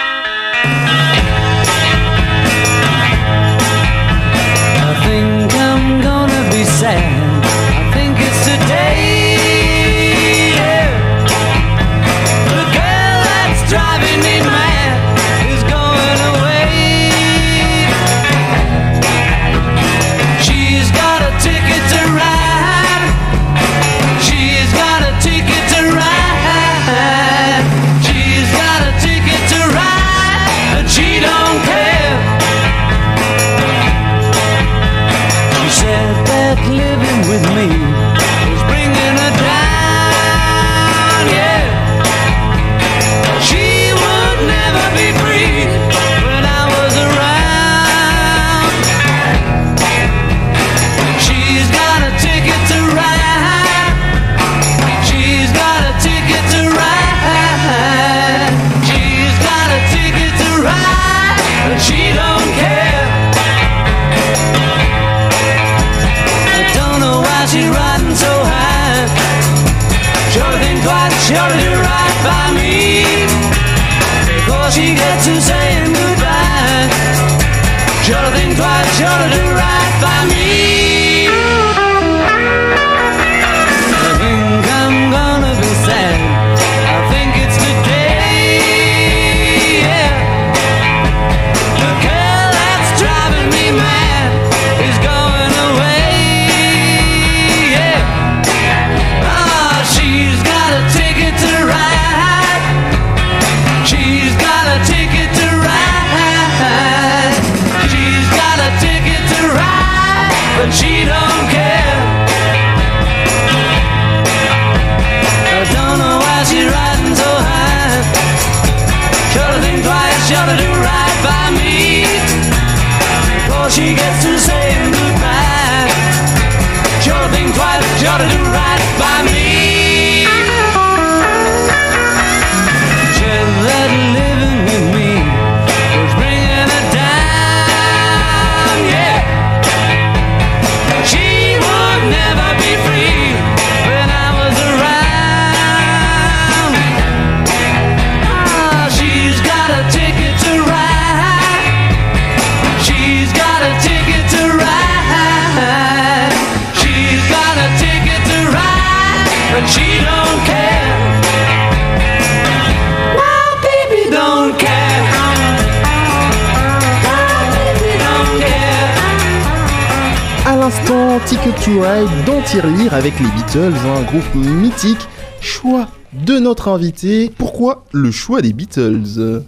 [171.47, 174.99] Ticket to Ride dans Tirelire avec les Beatles, un groupe mythique.
[175.41, 177.31] Choix de notre invité.
[177.39, 179.45] Pourquoi le choix des Beatles?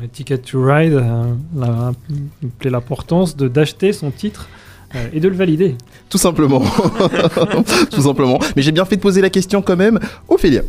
[0.00, 1.92] Le Ticket to Ride euh, la-
[2.58, 4.48] plaît l'importance de d'acheter son titre
[4.94, 5.76] euh, et de le valider.
[6.08, 6.62] Tout simplement.
[7.90, 8.38] Tout simplement.
[8.56, 10.00] Mais j'ai bien fait de poser la question quand même.
[10.28, 10.62] Ophélia.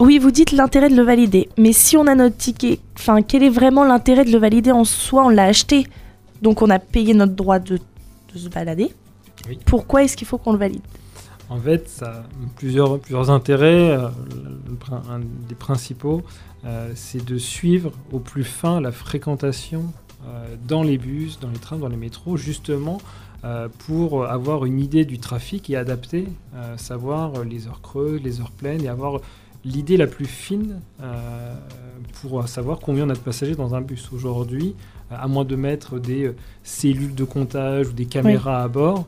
[0.00, 1.48] Oui, vous dites l'intérêt de le valider.
[1.56, 4.82] Mais si on a notre ticket, enfin, quel est vraiment l'intérêt de le valider en
[4.84, 5.26] soi?
[5.26, 5.86] On l'a acheté,
[6.42, 7.76] donc on a payé notre droit de,
[8.34, 8.90] de se balader.
[9.48, 9.58] Oui.
[9.64, 10.82] Pourquoi est-ce qu'il faut qu'on le valide?
[11.48, 12.22] En fait, ça a
[12.56, 13.90] plusieurs, plusieurs intérêts.
[13.90, 14.08] euh,
[14.92, 16.22] un des principaux,
[16.64, 19.84] euh, c'est de suivre au plus fin la fréquentation
[20.26, 22.98] euh, dans les bus, dans les trains, dans les métros, justement
[23.44, 26.28] euh, pour avoir une idée du trafic et adapter,
[26.76, 29.20] savoir les heures creuses, les heures pleines et avoir
[29.64, 30.80] l'idée la plus fine
[32.20, 34.10] pour savoir combien on a de passagers dans un bus.
[34.12, 34.74] Aujourd'hui,
[35.10, 39.06] à moins de mettre des cellules de comptage ou des caméras à bord,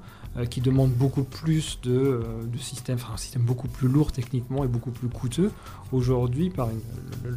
[0.48, 2.20] qui demandent beaucoup plus de, euh,
[2.52, 5.50] de système, enfin un système beaucoup plus lourd techniquement et beaucoup plus coûteux.
[5.92, 6.80] Aujourd'hui, par une-
[7.24, 7.36] le, le-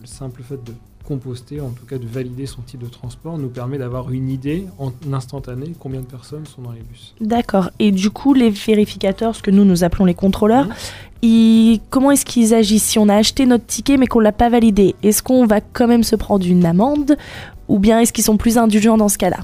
[0.00, 0.72] le simple fait de
[1.04, 4.66] composter, en tout cas de valider son type de transport, nous permet d'avoir une idée
[4.78, 7.14] en instantané combien de personnes sont dans les bus.
[7.20, 7.70] D'accord.
[7.80, 10.68] Et du coup, les vérificateurs, ce que nous nous appelons les contrôleurs,
[11.22, 12.84] ils- comment est-ce qu'ils agissent?
[12.84, 15.88] Si on a acheté notre ticket mais qu'on l'a pas validé Est-ce qu'on va quand
[15.88, 17.16] même se prendre une amende?
[17.68, 19.38] Ou bien est-ce qu'ils sont plus indulgents dans ce cas-là?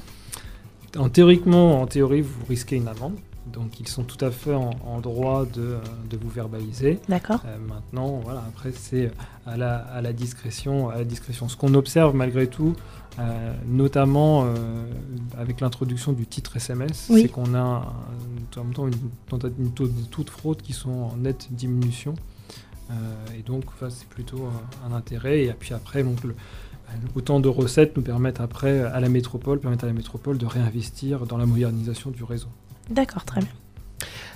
[0.97, 3.15] En théoriquement, en théorie, vous risquez une amende.
[3.53, 5.77] Donc ils sont tout à fait en, en droit de,
[6.09, 6.99] de vous verbaliser.
[7.09, 7.41] D'accord.
[7.47, 9.11] Euh, maintenant, voilà, après c'est
[9.47, 11.49] à la, à la discrétion, à la discrétion.
[11.49, 12.75] Ce qu'on observe malgré tout,
[13.17, 14.53] euh, notamment euh,
[15.39, 17.23] avec l'introduction du titre SMS, Oui.
[17.23, 17.81] c'est qu'on a un-
[18.59, 18.93] en même temps une,
[19.57, 22.13] une taux de taux de fraude qui sont en nette diminution.
[23.37, 25.43] Et donc, enfin, c'est plutôt un, un intérêt.
[25.43, 26.35] Et puis après, donc, le-
[27.15, 31.25] autant de recettes nous permettent après à la métropole, permettent à la métropole de réinvestir
[31.25, 32.47] dans la modernisation du réseau.
[32.89, 33.49] D'accord, très bien.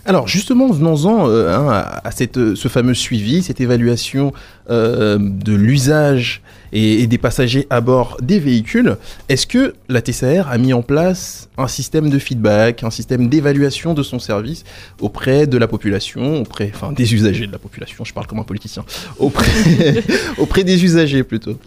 [0.05, 4.33] Alors justement, venons-en euh, hein, à, cette, euh, ce fameux suivi, cette évaluation
[4.69, 6.41] euh, de l'usage
[6.73, 8.97] et, et des passagers à bord des véhicules.
[9.29, 13.93] Est-ce que la TCR a mis en place un système de feedback, un système d'évaluation
[13.93, 14.65] de son service
[14.99, 18.43] auprès de la population, auprès, enfin des usagers de la population, je parle comme un
[18.43, 18.83] politicien,
[19.19, 20.03] auprès,
[20.37, 21.57] auprès des usagers plutôt?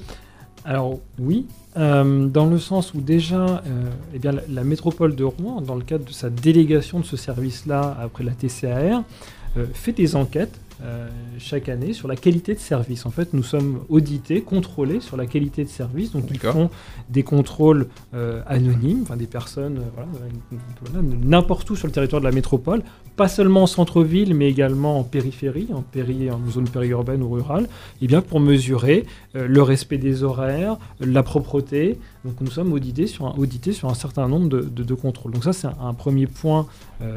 [0.69, 4.19] Alors oui, euh, dans le sens où déjà, euh, eh
[4.53, 8.33] la métropole de Rouen, dans le cadre de sa délégation de ce service-là après la
[8.33, 9.05] TCAR,
[9.57, 11.09] euh, fait des enquêtes euh,
[11.39, 13.07] chaque année sur la qualité de service.
[13.07, 16.13] En fait, nous sommes audités, contrôlés sur la qualité de service.
[16.13, 16.71] Donc, ils font
[17.09, 20.03] des contrôles euh, anonymes, enfin des personnes, euh,
[20.93, 22.83] voilà, n'importe où sur le territoire de la métropole,
[23.17, 27.67] pas seulement en centre-ville, mais également en périphérie, en, péri, en zone périurbaine ou rurale,
[28.03, 31.99] et bien pour mesurer le respect des horaires, la propreté.
[32.27, 35.33] Donc nous sommes audités sur un, audités sur un certain nombre de, de- de contrôles.
[35.33, 36.67] Donc ça c'est un, un premier point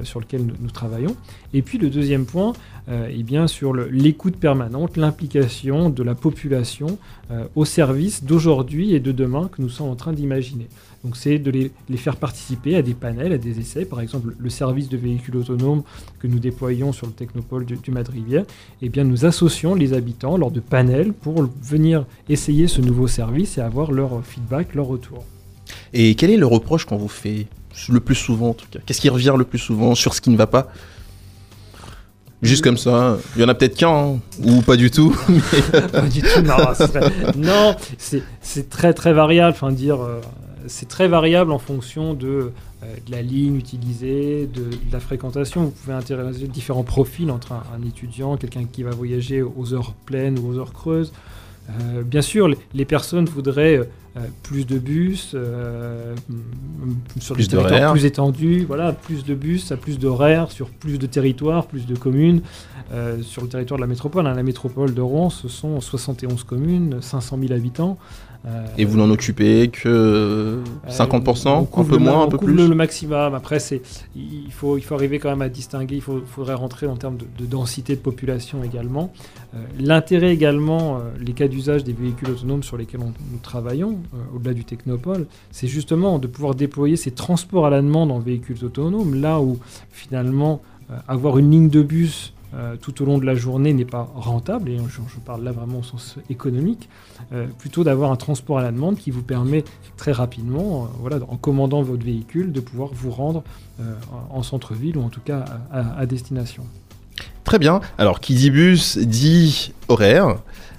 [0.03, 1.15] sur lequel nous, nous travaillons.
[1.53, 2.53] Et puis le deuxième point,
[2.89, 6.97] eh bien sur l'écoute permanente, l'implication de la population
[7.31, 10.67] euh, au service d'aujourd'hui et de demain que nous sommes en train d'imaginer.
[11.03, 13.85] Donc c'est de les, faire participer à des panels, à des essais.
[13.85, 15.83] Par exemple, le service de véhicules autonomes
[16.19, 17.93] que nous déployons sur le technopole du, du
[18.81, 23.57] eh bien nous associons les habitants lors de panels pour venir essayer ce nouveau service
[23.57, 25.23] et avoir leur feedback, leur retour.
[25.93, 27.47] Et quel est le reproche qu'on vous fait
[27.87, 28.79] le plus souvent en tout cas?
[28.85, 30.71] Qu'est-ce qui revient le plus souvent sur ce qui ne va pas?
[32.41, 35.09] Juste comme ça, il y en a peut-être qu'un, hein, ou pas du tout.
[35.91, 36.41] Pas du tout,
[37.37, 39.51] non, c'est- très très variable.
[39.51, 40.21] Enfin, dire, euh,
[40.67, 42.51] c'est très variable en fonction de,
[42.83, 45.65] euh, la ligne utilisée, de, la fréquentation.
[45.65, 50.39] Vous pouvez intéresser différents profils entre un étudiant, quelqu'un qui va voyager aux heures pleines
[50.39, 51.11] ou aux heures creuses.
[51.69, 53.77] Euh, bien sûr, les, personnes voudraient
[54.17, 59.35] euh, plus de bus, euh, mm, sur Plus des territoires plus étendus, voilà, plus de
[59.35, 62.41] bus, à plus d'horaires, sur plus de territoires, plus de communes.
[62.91, 66.43] Euh, sur le territoire de la métropole, hein, la métropole de Rouen, ce sont 71
[66.43, 67.99] communes, 500 000 habitants.
[68.45, 72.53] Euh, Et vous n'en occupez que 50%, on un peu le moins, un peu plus
[72.53, 73.33] le, maximum.
[73.33, 73.81] Après, c'est,
[74.15, 75.95] il, faut, il faut arriver quand même à distinguer.
[75.95, 79.11] Il faut, faudrait rentrer en termes de, de densité de population également.
[79.53, 83.97] Euh, l'intérêt également, euh, les cas d'usage des véhicules autonomes sur lesquels on- nous travaillons,
[84.13, 88.19] euh, au-delà du technopole, c'est justement de pouvoir déployer ces transports à la demande en
[88.19, 89.59] véhicules autonomes, là où
[89.91, 93.85] finalement euh, avoir une ligne de bus euh, tout au long de la journée n'est
[93.85, 96.89] pas rentable, et je, je parle là vraiment au sens économique,
[97.33, 99.63] euh, plutôt d'avoir un transport à la demande qui vous permet
[99.97, 103.43] très rapidement, euh, voilà, en commandant votre véhicule, de pouvoir vous rendre
[103.79, 103.93] euh,
[104.31, 106.63] en en centre-ville ou en tout cas à, à- destination.
[107.43, 107.81] Très bien.
[107.97, 110.37] Alors, qui dit bus dit horaire.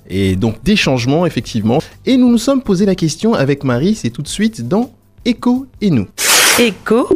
[0.08, 1.78] Et donc des changements, effectivement.
[2.04, 4.90] Et nous nous sommes posé la question avec Marie, c'est tout de suite dans
[5.24, 6.08] Echo et nous.
[6.58, 7.06] Écho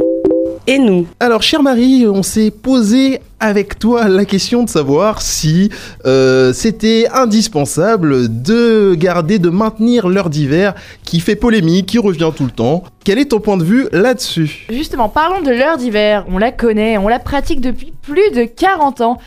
[0.66, 1.07] et nous.
[1.20, 5.70] Alors, chère Marie, on s'est posé avec toi la question de savoir si
[6.07, 10.74] euh, c'était indispensable de garder, de maintenir l'heure d'hiver
[11.05, 12.85] qui fait polémique, qui revient tout le temps.
[13.05, 14.66] Quel est ton point de vue là-dessus?
[14.70, 16.24] Justement, parlons de l'heure d'hiver.
[16.31, 19.18] On la connaît, on la pratique depuis plus de 40 ans.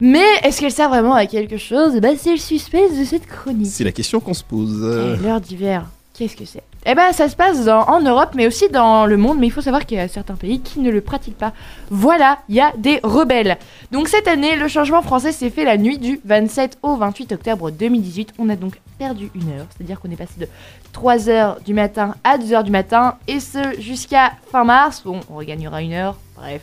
[0.00, 2.00] Mais est-ce qu'elle sert vraiment à quelque chose?
[2.00, 3.68] Bah, C'est le suspense de cette chronique.
[3.70, 4.82] C'est la question qu'on se pose.
[5.22, 6.62] L'heure d'hiver, qu'est-ce que c'est?
[6.86, 9.38] Eh ben, ça se passe en Europe, mais aussi dans le monde.
[9.38, 11.52] Mais il faut savoir qu'il y a certains pays qui ne le pratiquent pas.
[11.90, 13.58] Voilà, il y a des rebelles.
[13.90, 17.70] Donc cette année, le changement français s'est fait la nuit du 27 au 28 octobre
[17.70, 18.34] 2018.
[18.38, 20.48] On a donc perdu une heure, c'est-à-dire qu'on est passé de
[20.92, 25.02] 3h du matin à 2h du matin, et ce jusqu'à fin mars.
[25.04, 26.62] Bon, on regagnera une heure, bref.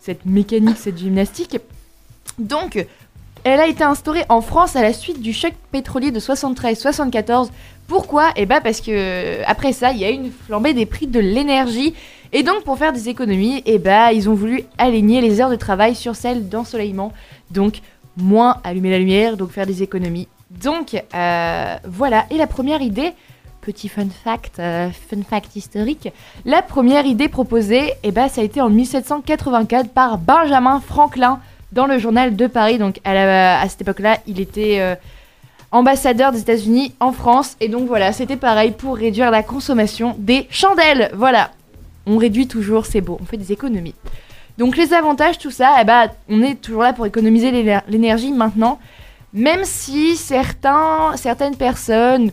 [0.00, 1.58] Cette mécanique, cette gymnastique.
[2.38, 2.84] Donc,
[3.44, 7.48] elle a été instaurée en France à la suite du choc pétrolier de 73-74.
[7.86, 8.30] Pourquoi?
[8.36, 11.94] Eh bah parce que après ça, il y a une flambée des prix de l'énergie.
[12.32, 15.56] Et donc pour faire des économies, eh bah ils ont voulu aligner les heures de
[15.56, 17.12] travail sur celles d'ensoleillement.
[17.50, 17.80] Donc
[18.16, 20.28] moins allumer la lumière, donc faire des économies.
[20.50, 22.26] Donc euh, voilà.
[22.30, 23.12] Et la première idée,
[23.60, 26.08] petit fun fact, euh, fun fact historique,
[26.44, 31.40] la première idée proposée, eh bah ça a été en 1784 par Benjamin Franklin
[31.72, 32.78] dans le journal de Paris.
[32.78, 34.94] Donc à, cette époque-là, il était euh,
[35.74, 37.56] ambassadeur des États-Unis en France.
[37.60, 41.10] Et donc voilà, c'était pareil pour réduire la consommation des chandelles.
[41.14, 41.50] Voilà,
[42.06, 43.94] on réduit toujours, c'est beau, on fait des économies.
[44.56, 48.32] Donc les avantages, tout ça, eh ben, on est toujours là pour économiser l'éner- l'énergie
[48.32, 48.78] maintenant.
[49.32, 52.30] Même si certains, certaines personnes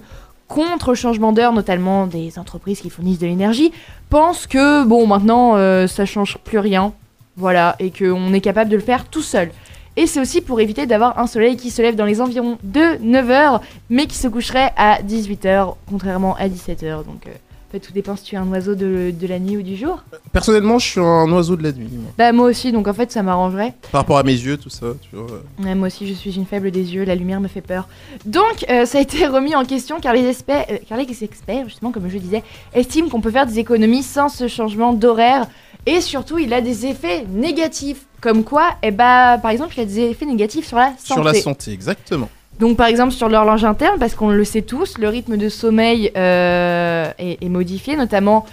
[0.48, 3.72] contre le changement d'heure, notamment des entreprises qui fournissent de l'énergie,
[4.10, 6.94] pensent que bon maintenant euh, ça change plus rien,
[7.38, 9.50] voilà, et qu'on est capable de le faire tout seul.
[9.98, 12.98] Et c'est aussi pour éviter d'avoir un soleil qui se lève dans les environs de
[13.04, 17.06] 9h, mais qui se coucherait à 18h, contrairement à 17h.
[17.06, 19.56] Donc, euh, en fait, tout dépend si tu es un oiseau de, de la nuit
[19.56, 20.04] ou du jour.
[20.34, 21.88] Personnellement, je suis un oiseau de la nuit.
[21.90, 22.12] moi.
[22.18, 23.74] Bah, moi aussi, donc en fait, ça m'arrangerait.
[23.94, 25.42] Par rapport à mes yeux, tout ça, tu vois.
[25.62, 27.88] Ouais, moi aussi, je suis une faible des yeux, la lumière me fait peur.
[28.26, 31.70] Donc, euh, ça a été remis en question car les, experts, euh, car les experts,
[31.70, 35.48] justement, comme je disais, estiment qu'on peut faire des économies sans ce changement d'horaire.
[35.86, 38.06] Et surtout, il a des effets négatifs.
[38.22, 41.14] Comme quoi, eh bah, par exemple, il a des effets négatifs sur la santé.
[41.14, 42.30] Sur la santé, exactement.
[42.60, 46.12] Donc par exemple sur l'horloge interne, parce qu'on le sait tous, le rythme de sommeil
[46.16, 48.46] euh, est, est modifié, notamment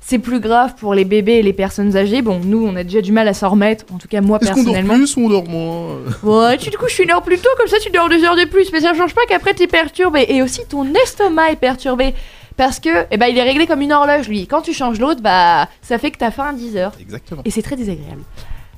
[0.00, 2.22] c'est plus grave pour les bébés et les personnes âgées.
[2.22, 4.52] Bon, nous on a déjà du mal à s'en remettre, en tout cas moi Est-ce
[4.52, 4.94] qu'on dort personnellement.
[4.94, 5.96] plus ou on dort moins?
[6.22, 8.44] Ouais, tu te couches une heure plus tôt, comme ça tu dors deux heures de
[8.44, 10.26] plus, mais ça change pas qu'après t'es perturbé.
[10.28, 12.14] Et aussi ton estomac est perturbé.
[12.56, 14.46] Parce que, eh ben, il est réglé comme une horloge, lui.
[14.46, 16.92] Quand tu changes l'autre, bah, ça fait que t'as faim à 10 heures.
[17.00, 17.42] Exactement.
[17.44, 18.22] Et c'est très désagréable.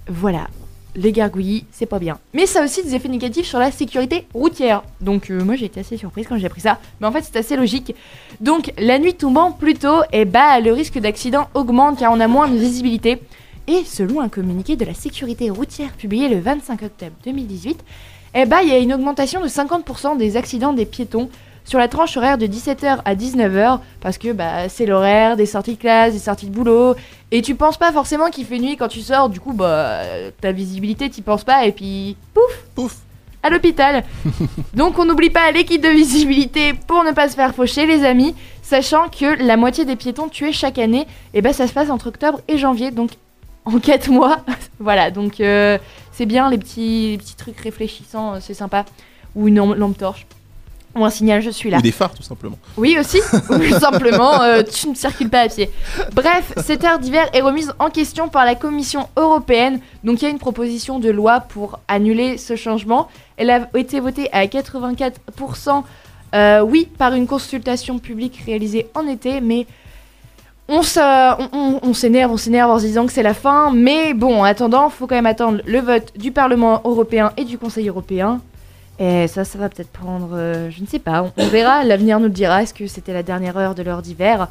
[0.09, 0.49] Voilà.
[0.97, 2.19] Les gargouillis, c'est pas bien.
[2.35, 4.83] Mais ça a aussi des effets négatifs sur la sécurité routière.
[5.01, 6.81] Donc euh, moi j'ai été assez surprise quand j'ai appris ça.
[7.01, 7.95] Mais en fait c'est assez logique.
[8.41, 12.27] Donc la nuit tombant plus tôt, eh bah, le risque d'accident augmente car on a
[12.27, 13.21] moins de visibilité.
[13.69, 17.79] Et selon un communiqué de la sécurité routière publié le 25 octobre 2018,
[18.35, 21.29] eh bah, il y a une augmentation de 50% des accidents des piétons
[21.65, 25.75] sur la tranche horaire de 17h à 19h parce que bah, c'est l'horaire des sorties
[25.75, 26.95] de classe, des sorties de boulot
[27.31, 30.01] et tu penses pas forcément qu'il fait nuit quand tu sors du coup bah
[30.41, 32.97] ta visibilité t'y penses pas et puis pouf Pouf
[33.43, 34.05] à l'hôpital.
[34.75, 38.35] Donc on n'oublie pas l'équipe de visibilité pour ne pas se faire faucher les amis,
[38.63, 42.09] sachant que la moitié des piétons tués chaque année, et ben ça se passe entre
[42.09, 43.11] octobre et janvier, donc
[43.65, 44.39] en 4 mois.
[44.79, 45.79] voilà, donc euh,
[46.13, 48.85] c'est bien les petits, les petits trucs réfléchissants, euh, c'est sympa.
[49.35, 50.27] Ou une lampe torche.
[50.99, 51.79] Ou un signal, je suis là.
[51.79, 52.59] Ou des phares, tout simplement.
[52.77, 53.19] Oui aussi,
[53.51, 55.71] ou simplement euh, tu ne circules pas à pied.
[56.13, 59.81] Bref, cette ère d'hiver est remise en question par la Commission européenne.
[60.05, 63.09] Donc il y a une proposition de loi pour annuler ce changement.
[63.37, 65.85] Elle a été votée à 84%,
[66.35, 69.67] euh, oui, par une consultation publique réalisée en été, mais
[70.69, 70.99] on se-
[71.83, 73.71] on- s'énerve, on s'énerve en se disant que c'est la fin.
[73.73, 77.57] Mais bon, en attendant, faut quand même attendre le vote du Parlement européen et du
[77.57, 78.41] Conseil européen.
[79.01, 82.19] Et ça, ça va peut-être prendre, euh, je ne sais pas, on, on verra, l'avenir
[82.19, 82.63] nous le dira.
[82.63, 84.49] Est-ce que c'était la dernière heure de l'heure d'hiver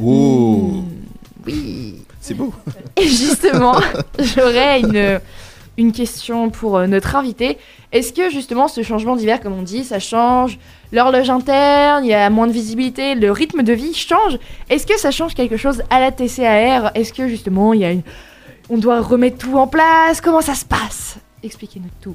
[0.00, 0.82] Oh,
[1.46, 1.96] Oui.
[2.20, 2.52] c'est beau.
[2.96, 3.76] Et justement,
[4.18, 5.20] j'aurais une,
[5.78, 7.56] une question pour euh, notre invité.
[7.90, 10.58] Est-ce que justement ce changement d'hiver, comme on dit, ça change
[10.92, 14.38] l'horloge interne, il y a moins de visibilité, le rythme de vie change?
[14.68, 17.92] Est-ce que ça change quelque chose à la TCAR Est-ce que justement il y a
[17.92, 18.02] une...
[18.68, 20.20] on doit remettre tout en place?
[20.20, 21.16] Comment ça se passe?
[21.42, 22.14] Expliquez-nous tout.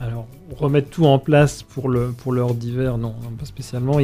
[0.00, 3.98] Alors, remettre tout en place pour le pour l'heure d'hiver, non, non, pas spécialement.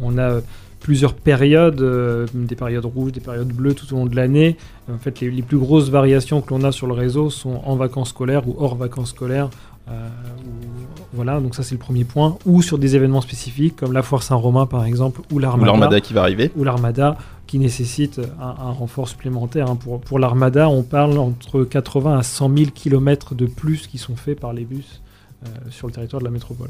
[0.00, 0.40] On a
[0.80, 4.56] plusieurs périodes, euh, des périodes rouges, des périodes bleues tout au long de l'année.
[4.92, 7.76] En fait, les, les plus grosses variations que l'on a sur le réseau sont en
[7.76, 9.48] vacances scolaires ou hors vacances scolaires.
[9.88, 10.08] euh,
[10.46, 12.36] ou- voilà, donc ça c'est le premier point.
[12.46, 16.14] Ou sur des événements spécifiques comme la foire Saint-Romain par exemple, ou l'armada l'armada qui
[16.14, 16.50] va arriver.
[16.56, 17.16] ou l'armada
[17.48, 19.68] qui nécessite un, un renfort supplémentaire.
[19.70, 19.76] hein.
[19.76, 24.16] Pour, pour l'armada, on parle entre 80 à 100 000 km de plus qui sont
[24.16, 25.02] faits par les bus
[25.70, 26.68] sur le territoire de la métropole.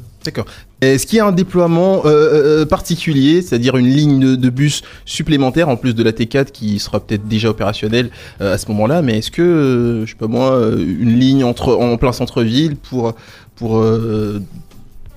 [0.81, 5.69] Est-ce qu'il y a un déploiement euh, euh, particulier, c'est-à-dire une ligne de, bus supplémentaire
[5.69, 8.09] en plus de la T4 qui sera peut-être déjà opérationnelle
[8.41, 11.43] euh, à ce moment-là, mais est-ce que, euh, je sais pas moi, euh, une ligne
[11.43, 13.13] entre, en plein centre-ville pour,
[13.55, 14.41] pour euh,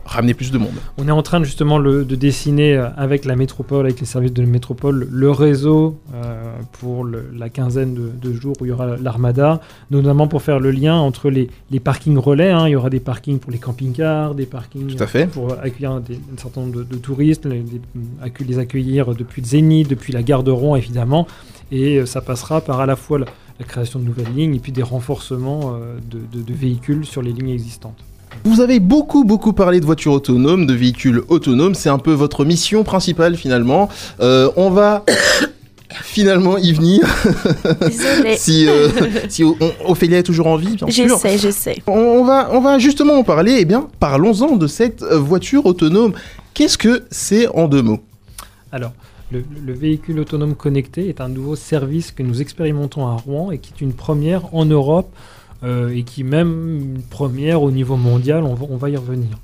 [0.07, 3.25] ramener plus de monde On est en train de, justement le- de dessiner euh, avec
[3.25, 7.95] la métropole, avec les services de la métropole, le réseau euh, pour le- la quinzaine
[7.95, 11.49] de, de jours où il y aura l'armada, notamment pour faire le lien entre les,
[11.71, 12.51] les parkings relais.
[12.51, 12.66] hein.
[12.69, 15.27] Il y aura des parkings pour les camping-cars, des parkings Tout à fait.
[15.27, 17.81] pour accueillir des- un certain nombre de, de touristes, les, les-
[18.23, 21.27] accue- les accueillir depuis le Zénith, depuis la gare de Rouen évidemment.
[21.73, 23.27] Et euh, ça passera par à la fois la,
[23.59, 27.51] la création de nouvelles lignes et puis des renforcements euh, de véhicules sur les lignes
[27.51, 27.99] existantes.
[28.44, 32.44] Vous avez beaucoup beaucoup parlé de voitures autonomes, de véhicules autonomes, c'est un peu votre
[32.44, 33.88] mission principale finalement.
[34.20, 35.05] Euh, on va
[36.03, 37.01] finalement y venir.
[38.37, 38.88] Si euh,
[39.29, 41.09] si O- O- Ophélia est toujours en vie, bien sûr.
[41.09, 41.77] J'essaie, j'essaie.
[41.87, 43.57] On- On va, on va justement en parler.
[43.61, 46.12] Eh bien, parlons-en de cette euh, voiture autonome.
[46.55, 48.01] Qu'est-ce que c'est en deux mots?
[48.72, 48.92] Alors,
[49.33, 53.59] le, le véhicule autonome connecté est un nouveau service que nous expérimentons à Rouen et
[53.59, 55.09] qui est une première en Europe
[55.62, 59.38] euh, et qui même première au niveau mondial, on va, y revenir.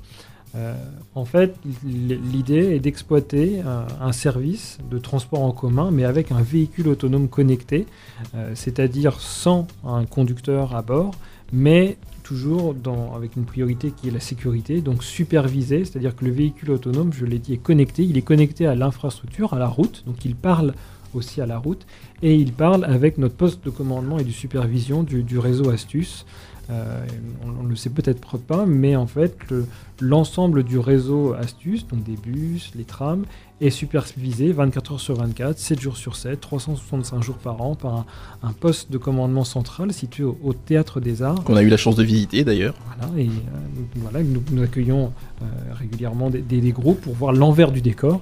[0.55, 0.75] Euh,
[1.15, 6.41] en fait, l'idée est d'exploiter un, un service de transport en commun, mais avec un
[6.41, 7.87] véhicule autonome connecté,
[8.35, 11.15] euh, c'est-à-dire sans un conducteur à bord,
[11.51, 12.75] mais toujours
[13.15, 17.25] avec une priorité qui est la sécurité, donc supervisé, c'est-à-dire que le véhicule autonome, je
[17.25, 20.73] l'ai dit, est connecté, il est connecté à l'infrastructure, à la route, donc il parle
[21.15, 21.85] aussi à la route,
[22.21, 26.25] et il parle avec notre poste de commandement et de supervision du, réseau Astuce.
[26.69, 27.05] Euh,
[27.43, 29.65] on ne le sait peut-être pas, mais en fait, le-
[29.99, 33.25] l'ensemble du réseau Astuce, donc des bus, les trams,
[33.61, 37.93] est supervisé 24 heures sur 24, 7 jours sur 7, 365 jours par an par
[37.93, 38.05] un,
[38.43, 41.43] un poste de commandement central situé au, au Théâtre des Arts.
[41.43, 42.75] Qu'on a eu la chance de visiter d'ailleurs.
[42.97, 45.11] Voilà, et euh, donc, voilà, nous, nous accueillons
[45.41, 48.21] euh, régulièrement des, des- des groupes pour voir l'envers du décor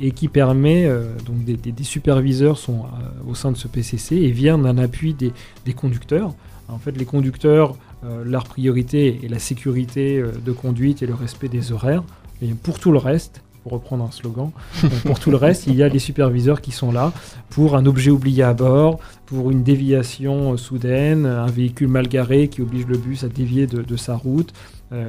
[0.00, 0.88] et qui permet,
[1.24, 2.84] donc des, des- superviseurs sont
[3.28, 5.32] au sein de ce PCC et viennent d'un appui des
[5.74, 6.34] conducteurs.
[6.68, 11.14] En fait, les conducteurs, euh, leur priorité est la sécurité euh, de conduite et le
[11.14, 12.02] respect des horaires.
[12.42, 14.50] Et pour tout le reste, pour reprendre un slogan,
[14.84, 17.12] euh, pour tout le reste, il y a les superviseurs qui sont là
[17.50, 22.62] pour un objet oublié à bord, pour une déviation soudaine, un véhicule mal garé qui
[22.62, 24.52] oblige le bus à dévier de, sa route.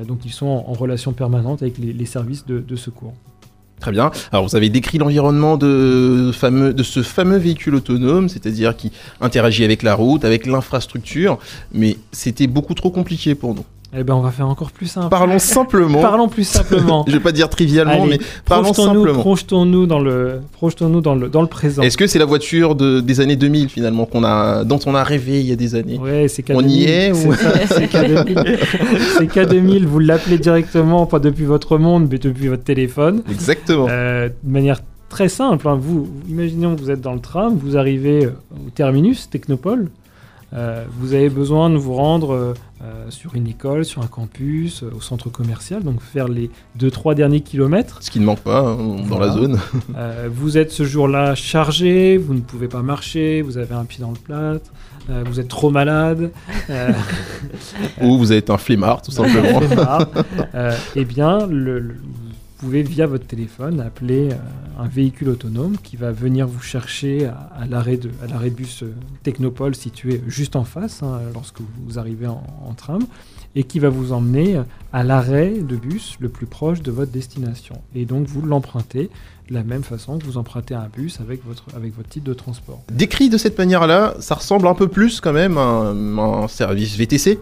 [0.08, 3.14] Donc ils sont en, relation permanente avec les, services de secours.
[3.80, 4.12] Très bien.
[4.32, 9.64] Alors vous avez décrit l'environnement de, fameux, de ce fameux véhicule autonome, c'est-à-dire qui interagit
[9.64, 11.38] avec la route, avec l'infrastructure,
[11.72, 13.66] mais c'était beaucoup trop compliqué pour nous.
[14.00, 15.10] Eh ben on va faire encore plus simple.
[15.10, 16.02] Parlons simplement.
[16.02, 17.04] Parlons plus simplement.
[17.08, 19.20] Je vais pas dire trivialement, Allez, mais parlons projetons-nous, simplement.
[19.22, 21.82] projetons-nous dans le, projetons-nous dans le, dans le présent.
[21.82, 25.04] Est-ce que c'est la voiture de, des années 2000 finalement qu'on a, dont on a
[25.04, 26.56] rêvé il y a des années Ouais, c'est K2000.
[26.56, 28.58] On y est C'est ou- ça, c'est K2000.
[29.18, 33.24] C'est K2000, vous l'appelez directement, pas depuis votre monde, mais depuis votre téléphone.
[33.32, 33.88] Exactement.
[33.90, 34.80] Euh, de manière
[35.10, 35.78] très simple, hein.
[35.82, 38.30] vous, vous- imaginons que vous êtes dans le tram, vous arrivez euh,
[38.68, 39.90] au terminus, Technopole.
[40.54, 44.82] Euh, vous avez besoin de vous rendre euh, euh, sur une école, sur un campus,
[44.82, 47.98] euh, au centre commercial, donc faire les 2-3 derniers kilomètres.
[48.02, 48.78] Ce qui ne manque pas hein,
[49.10, 49.60] dans la zone.
[50.32, 54.12] Vous êtes ce jour-là chargé, vous ne pouvez pas marcher, vous avez un pied dans
[54.12, 54.72] le plâtre,
[55.26, 56.32] vous êtes trop malade.
[58.02, 59.60] Ou vous êtes un flemmard, tout simplement.
[60.96, 61.96] eh bien, le- le-
[62.58, 64.36] pouvez via votre téléphone appeler euh,
[64.80, 68.94] un véhicule autonome qui va venir vous chercher à, l'arrêt de bus euh,
[69.24, 73.04] Technopole situé juste en face hein, lorsque vous arrivez en, en tram
[73.56, 77.12] et qui va vous emmener euh, à l'arrêt de bus le plus proche de votre
[77.12, 77.82] destination.
[77.96, 79.10] Et donc vous l'empruntez
[79.50, 82.34] de la même façon que vous empruntez un bus avec votre, avec votre titre de
[82.34, 82.82] transport.
[82.92, 87.40] Décrit de cette manière-là, ça ressemble un peu plus quand même à un service VTC.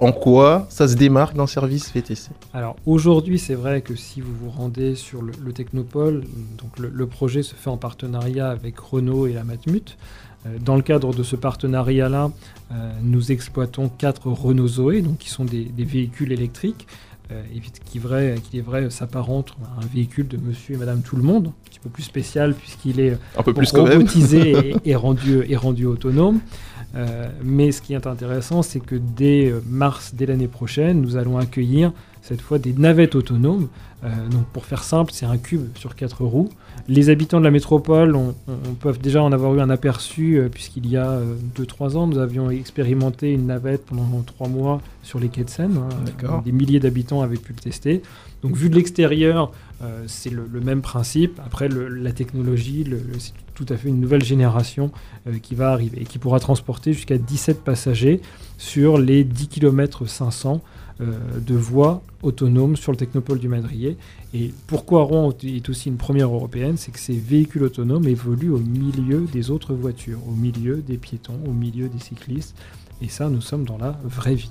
[0.00, 4.32] En quoi ça se démarque d'un service VTC Alors aujourd'hui, c'est vrai que si vous
[4.34, 6.24] vous rendez sur le, le Technopole,
[6.58, 9.98] donc le, projet se fait en partenariat avec Renault et la Matmut.
[10.46, 12.30] Euh, Dans le cadre de ce partenariat-là,
[12.72, 16.86] euh, nous exploitons quatre Renault Zoé, qui sont des véhicules électriques,
[17.32, 21.02] euh, et qui, vrai, qui est vrai s'apparentent à un véhicule de Monsieur et Madame
[21.02, 23.98] Tout le Monde, un petit peu plus spécial puisqu'il est Un peu plus quand même.
[23.98, 26.40] robotisé et, et rendu, et rendu autonome.
[26.96, 31.16] Euh, mais ce qui est intéressant, c'est que dès euh, mars, dès l'année prochaine, nous
[31.16, 31.92] allons accueillir
[32.30, 33.68] cette fois des navettes autonomes.
[34.04, 36.48] Euh, donc pour faire simple, c'est un cube sur quatre roues.
[36.88, 40.36] Les habitants de la métropole on, on- on peuvent déjà en avoir eu un aperçu
[40.38, 41.18] euh, puisqu'il y a
[41.58, 45.76] 2-3 ans, nous avions expérimenté une navette pendant 3 mois sur les quais de Seine.
[45.76, 45.88] hein.
[46.44, 48.00] Des milliers d'habitants avaient pu le tester.
[48.42, 49.52] Donc vu de l'extérieur,
[49.82, 51.38] euh, c'est le, le même principe.
[51.44, 52.86] Après, le- la technologie,
[53.18, 54.92] c'est tout à fait une nouvelle génération
[55.26, 58.22] euh, qui va arriver et qui pourra transporter jusqu'à 17 passagers
[58.56, 60.58] sur les 10 km 500 euh,
[61.00, 63.96] de voies autonomes sur le technopole du Madrier.
[64.34, 68.58] Et pourquoi Rouen est aussi une première européenne, c'est que ces véhicules autonomes évoluent au
[68.58, 72.54] milieu des autres voitures, au milieu des piétons, au milieu des cyclistes.
[73.02, 74.50] Et ça, nous sommes dans la vraie vie.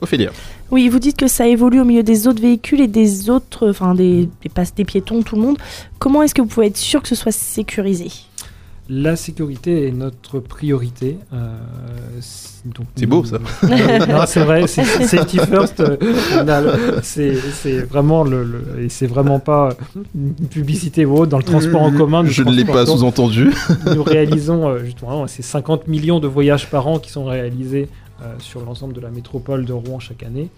[0.00, 0.32] Ophélia.
[0.72, 3.94] Oui, vous dites que ça évolue au milieu des autres véhicules et des autres, enfin
[3.94, 5.58] des, des, des piétons, tout le monde.
[6.00, 8.08] Comment est-ce que vous pouvez être sûr que ce soit sécurisé?
[8.94, 11.16] La sécurité est notre priorité.
[11.32, 11.56] euh,
[12.96, 13.38] C'est beau, ça.
[13.62, 15.80] non, c'est vrai, c'est c'est safety first.
[15.80, 15.96] euh,
[17.02, 19.70] c'est c'est vraiment le, le- et c'est vraiment pas
[20.14, 22.22] une publicité ou autre dans le transport en commun.
[22.26, 23.50] Je ne l'ai pas sous-entendu.
[23.94, 28.01] nous réalisons euh, justement ces 50 millions de voyages par an qui sont réalisés euh,
[28.38, 30.48] sur l'ensemble de la métropole de Rouen chaque année.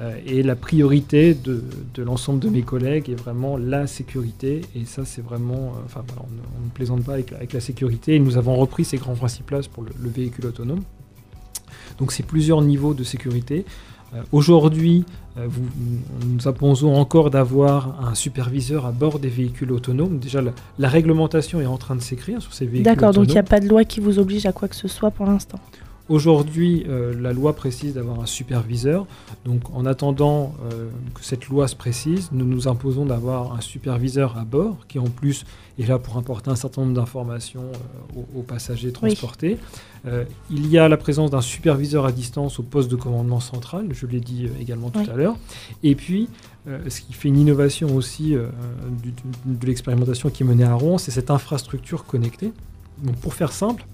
[0.00, 1.62] Euh, et la priorité de,
[1.94, 4.62] de l'ensemble de mes collègues est vraiment la sécurité.
[4.74, 5.74] Et ça, c'est vraiment.
[5.76, 8.14] euh, Enfin, voilà, on, ne- on ne plaisante pas avec la, avec la sécurité.
[8.14, 10.80] Et nous avons repris ces grands principes-là pour le, le véhicule autonome.
[11.98, 13.64] Donc, c'est plusieurs niveaux de sécurité.
[14.14, 15.04] Euh, Aujourd'hui,
[15.38, 15.46] euh,
[16.26, 20.18] nous imposons encore d'avoir un superviseur à bord des véhicules autonomes.
[20.18, 23.32] Déjà, la, la réglementation est en train de s'écrire sur ces véhicules D'accord, donc il
[23.32, 25.60] n'y a pas de loi qui vous oblige à quoi que ce soit pour l'instant.
[26.10, 29.06] Aujourd'hui, euh, la loi précise d'avoir un superviseur.
[29.44, 34.36] Donc, en attendant euh, que cette loi se précise, nous nous imposons d'avoir un superviseur
[34.36, 35.44] à bord qui, en plus,
[35.78, 39.56] est là pour apporter un certain nombre d'informations euh, aux, aux passagers transportés.
[40.50, 44.06] Il y a la présence d'un superviseur à distance au poste de commandement central, je
[44.06, 45.10] l'ai dit également tout Oui.
[45.10, 45.36] à l'heure.
[45.84, 46.28] Et puis,
[46.66, 48.34] ce qui fait une innovation aussi
[49.02, 49.12] du-
[49.44, 52.50] de l'expérimentation qui est menée à Rouen, c'est cette infrastructure connectée.
[53.04, 53.84] Donc, pour faire simple,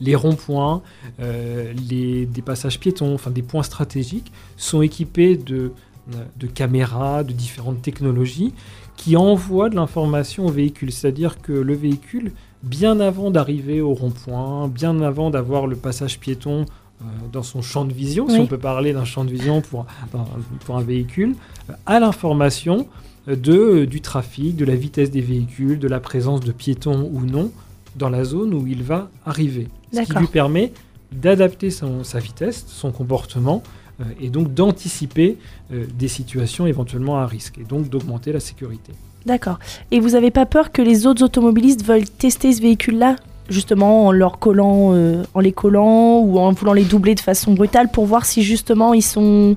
[0.00, 0.82] les ronds-points,
[1.20, 5.72] euh, les, des passages piétons, enfin des points stratégiques, sont équipés de,
[6.14, 8.52] euh, de caméras, de différentes technologies
[8.96, 10.90] qui envoient de l'information au véhicule.
[10.92, 12.32] C'est-à-dire que le véhicule,
[12.62, 16.64] bien avant d'arriver au rond-point, bien avant d'avoir le passage piéton
[17.00, 19.86] euh, dans son champ de vision, si on peut parler d'un champ de vision pour,
[20.14, 20.24] un-
[20.64, 21.36] pour un véhicule,
[21.70, 22.88] euh, a l'information
[23.28, 27.20] euh, de, du trafic, de la vitesse des véhicules, de la présence de piétons ou
[27.24, 27.52] non
[27.94, 29.68] dans la zone où il va arriver.
[29.92, 30.72] Ce qui lui permet
[31.12, 33.62] d'adapter sa vitesse, son comportement,
[34.00, 35.38] euh, et donc d'anticiper
[35.72, 38.92] euh, des situations éventuellement à risque, et donc d'augmenter la sécurité.
[39.26, 39.58] D'accord.
[39.90, 43.16] Et vous n'avez pas peur que les autres automobilistes veulent tester ce véhicule-là
[43.48, 47.54] justement en leur collant, euh, en les collant ou en voulant les doubler de façon
[47.54, 49.56] brutale pour voir si justement ils sont,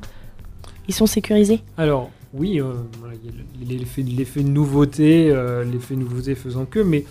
[0.88, 1.62] ils sont sécurisés?
[1.78, 2.62] Alors, oui,
[3.62, 5.36] l'effet de nouveauté,
[5.70, 7.04] l'effet nouveauté faisant que, mais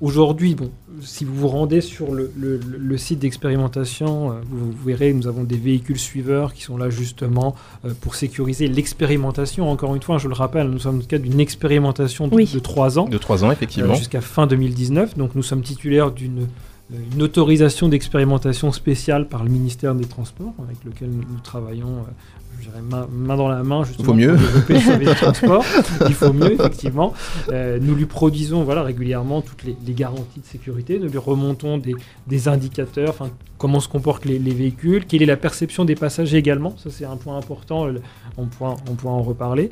[0.00, 0.70] aujourd'hui, bon,
[1.02, 5.12] si vous vous rendez sur le, le- le- le site d'expérimentation, euh, vous, vous verrez,
[5.12, 9.70] nous avons des véhicules suiveurs qui sont là justement euh, pour sécuriser l'expérimentation.
[9.70, 12.50] Encore une fois, je le rappelle, nous sommes dans le cadre d'une expérimentation de, Oui.
[12.52, 13.08] de trois ans.
[13.08, 13.94] De 3 ans, Euh, effectivement.
[13.94, 15.16] jusqu'à fin 2019.
[15.16, 16.46] Donc nous sommes titulaires d'une
[16.90, 22.12] une autorisation d'expérimentation spéciale par le ministère des Transports, avec lequel nous, travaillons euh,
[22.60, 24.34] je dirais, main, main dans la main justement Faut mieux.
[24.34, 25.64] pour développer le service de transport.
[26.06, 27.12] Il faut mieux, effectivement.
[27.50, 31.76] Euh, nous lui produisons voilà, régulièrement toutes les, les garanties de sécurité, nous lui remontons
[31.78, 31.94] des,
[32.28, 36.36] des indicateurs, enfin, comment se comportent les, les véhicules, quelle est la perception des passagers
[36.36, 37.88] également, ça c'est un point important,
[38.36, 39.70] on pourra, on pourra en reparler.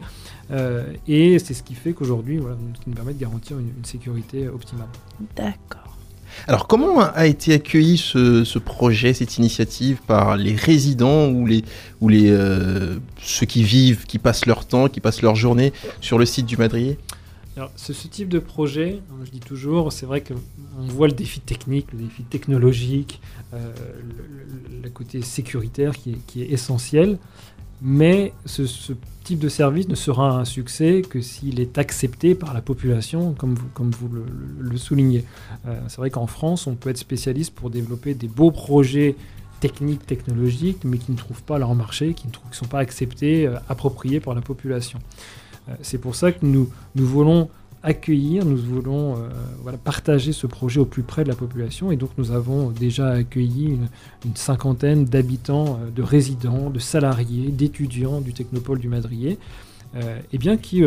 [0.50, 3.68] Euh, et c'est ce qui fait qu'aujourd'hui, voilà, ce qui nous permet de garantir une,
[3.78, 4.88] une sécurité optimale.
[5.36, 5.93] D'accord.
[6.48, 11.64] Alors, comment a été accueilli ce, projet, cette initiative par les résidents ou les,
[12.00, 16.18] ou les euh, ceux qui vivent, qui passent leur temps, qui passent leur journée sur
[16.18, 16.98] le site du Madrier?
[17.56, 21.40] Alors, ce, type de projet, hein, je dis toujours, c'est vrai qu'on voit le défi
[21.40, 23.20] technique, le défi technologique,
[23.52, 23.72] euh,
[24.82, 27.18] le, côté sécuritaire qui est essentiel,
[27.84, 28.62] mais ce,
[29.24, 33.54] type de service ne sera un succès que s'il est accepté par la population, comme
[33.54, 34.10] vous,
[34.58, 35.24] le, soulignez.
[35.66, 39.16] Euh, c'est vrai qu'en France, on peut être spécialiste pour développer des beaux projets
[39.60, 43.56] techniques, technologiques, mais qui ne trouvent pas leur marché, qui ne sont pas acceptés, euh,
[43.68, 44.98] appropriés par la population.
[45.68, 47.48] Euh, c'est pour ça que nous, nous voulons
[47.84, 49.28] accueillir, nous voulons euh,
[49.62, 53.10] voilà, partager ce projet au plus près de la population et donc nous avons déjà
[53.10, 53.88] accueilli une,
[54.24, 59.38] une cinquantaine d'habitants, euh, de résidents, de salariés, d'étudiants du Technopole du Madrier,
[59.96, 60.82] euh, et bien qui,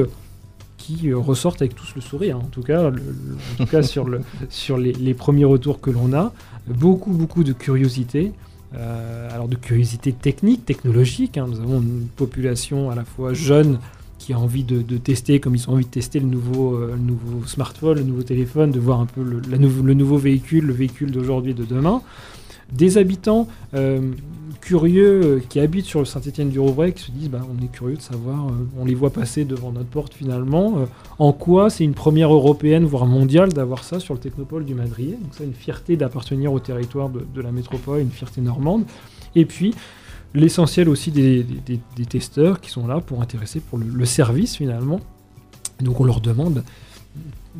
[0.77, 2.41] qui ressortent avec tous le sourire, hein.
[2.43, 3.01] en tout cas, le-
[3.53, 6.33] en tout cas sur, le, sur les, les premiers retours que l'on a,
[6.67, 8.33] beaucoup beaucoup de curiosité.
[8.75, 11.45] euh, alors de curiosité technique, technologique, hein.
[11.47, 13.79] nous avons une population à la fois jeune
[14.27, 17.01] qui a envie de, tester, comme ils ont envie de tester le nouveau, euh, le
[17.01, 20.73] nouveau smartphone, le nouveau téléphone, de voir un peu le, nouveau- le nouveau véhicule, le
[20.73, 22.01] véhicule d'aujourd'hui et de demain.
[22.73, 24.01] Des habitants euh,
[24.59, 28.01] curieux euh, qui habitent sur le Saint-Étienne-du-Rouvray qui se disent bah, on est curieux de
[28.01, 28.47] savoir,
[28.77, 30.85] on les voit passer devant notre porte finalement.
[31.19, 35.11] en quoi c'est une première européenne, voire mondiale, d'avoir ça sur le technopole du Madrier?
[35.11, 38.83] Donc, ça, une fierté d'appartenir au territoire de, de la métropole, une fierté normande.
[39.35, 39.73] Et puis,
[40.37, 41.45] l'essentiel aussi des,
[42.09, 44.99] testeurs qui sont là pour intéresser pour le service finalement.
[45.81, 46.63] Donc on leur demande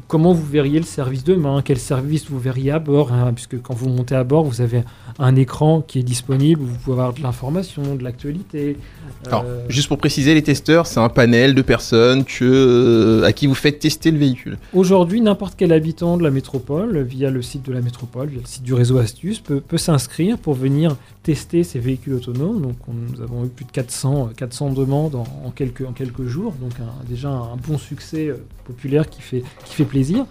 [0.08, 3.74] comment vous verriez le service demain, quel service vous verriez à bord, hein, puisque quand
[3.74, 4.84] vous montez à bord, vous avez
[5.20, 8.78] un écran qui est disponible, où vous pouvez avoir de l'information, de l'actualité.
[9.26, 13.34] Alors, Euh, juste pour préciser, les testeurs, c'est un panel de personnes que, euh, à
[13.34, 14.58] qui vous faites tester le véhicule.
[14.74, 18.45] Aujourd'hui, n'importe quel habitant de la métropole, via le site de la métropole, via le
[18.48, 22.62] site du réseau Astuce, peut, peut s'inscrire pour venir tester ces véhicules autonomes.
[22.62, 25.91] Donc, on- nous avons eu plus de 400, euh, 400 demandes en, en quelques, en
[25.93, 26.54] quelques jours.
[26.62, 28.36] Donc, un- déjà un bon succès euh,
[28.66, 30.25] populaire qui fait, qui fait plaisir.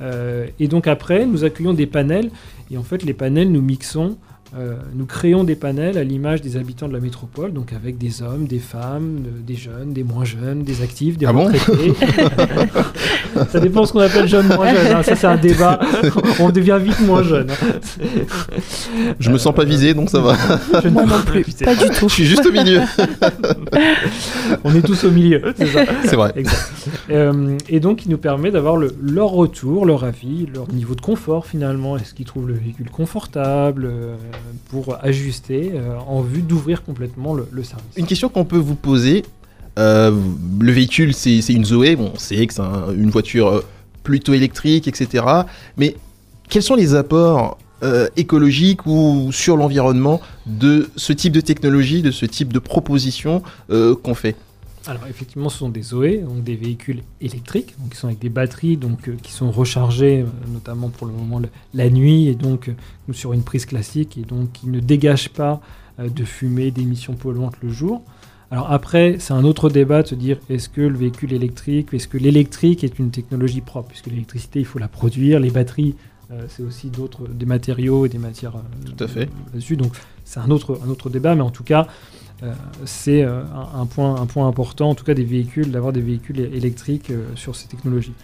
[0.00, 2.30] Euh, et donc, après, nous accueillons des panels.
[2.70, 4.16] Et en fait, les panels, nous mixons.
[4.56, 8.22] Euh, nous créons des panels à l'image des habitants de la métropole, donc avec des
[8.22, 11.92] hommes, des femmes, euh, des jeunes, des moins jeunes, des actifs, des Ah bon retraités.
[13.50, 14.92] ça dépend de ce qu'on appelle jeune, moins jeune.
[14.96, 15.02] hein.
[15.02, 15.80] Ça, c'est un débat.
[16.40, 17.48] On devient vite moins jeune.
[17.50, 18.04] hein.
[19.18, 20.36] Je me sens pas visé, donc ça va.
[20.82, 22.08] Je ne non plus, pas du tout.
[22.08, 22.80] Je suis juste au milieu.
[24.64, 25.84] On est tous au milieu, c'est ça.
[26.04, 26.32] C'est vrai.
[26.36, 26.72] Exact.
[27.10, 31.00] Euh, et donc, il nous permet d'avoir le- leur retour, leur avis, leur niveau de
[31.00, 31.96] confort finalement.
[31.96, 34.14] Est-ce qu'ils trouvent le véhicule confortable euh,
[34.70, 39.24] pour ajuster euh, en vue d'ouvrir complètement le, service Une question qu'on peut vous poser.
[39.78, 40.12] euh,
[40.60, 41.96] le véhicule, c'est une Zoé.
[41.98, 43.64] On sait que c'est un- une voiture euh,
[44.02, 45.24] plutôt électrique, etc.
[45.76, 45.96] Mais
[46.48, 47.58] quels sont les apports
[48.16, 54.14] écologiques ou sur l'environnement de ce type de technologie, de ce type de proposition qu'on
[54.14, 54.36] fait?
[54.86, 58.28] Alors effectivement, ce sont des Zoé, donc des véhicules électriques, donc qui sont avec des
[58.28, 62.34] batteries, donc euh, qui sont rechargés, euh, notamment pour le moment le- la nuit, et
[62.34, 65.60] donc euh, sur une prise classique, et donc qui ne dégagent pas
[65.98, 68.02] de fumée, d'émissions polluantes le jour.
[68.50, 72.08] Alors après, c'est un autre débat de se dire est-ce que le véhicule électrique, est-ce
[72.08, 75.94] que l'électrique est une technologie propre, puisque l'électricité, il faut la produire, les batteries,
[76.48, 78.54] c'est aussi d'autres des matériaux et des matières
[78.84, 79.28] Tout à fait.
[79.52, 79.76] là-dessus.
[79.76, 79.92] Donc
[80.24, 81.86] c'est un autre, un autre débat, mais en tout cas,
[82.84, 83.42] c'est euh,
[83.74, 87.68] un, point, important, en tout cas des véhicules, d'avoir des véhicules électriques euh, sur ces
[87.68, 88.14] technologies.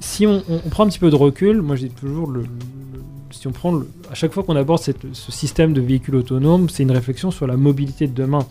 [0.00, 2.32] Si on, prend un petit peu de recul, moi dis toujours,
[3.30, 3.78] si on prend
[4.10, 7.56] à chaque fois qu'on aborde ce système de véhicules autonomes, c'est une réflexion sur la
[7.56, 8.44] mobilité de demain.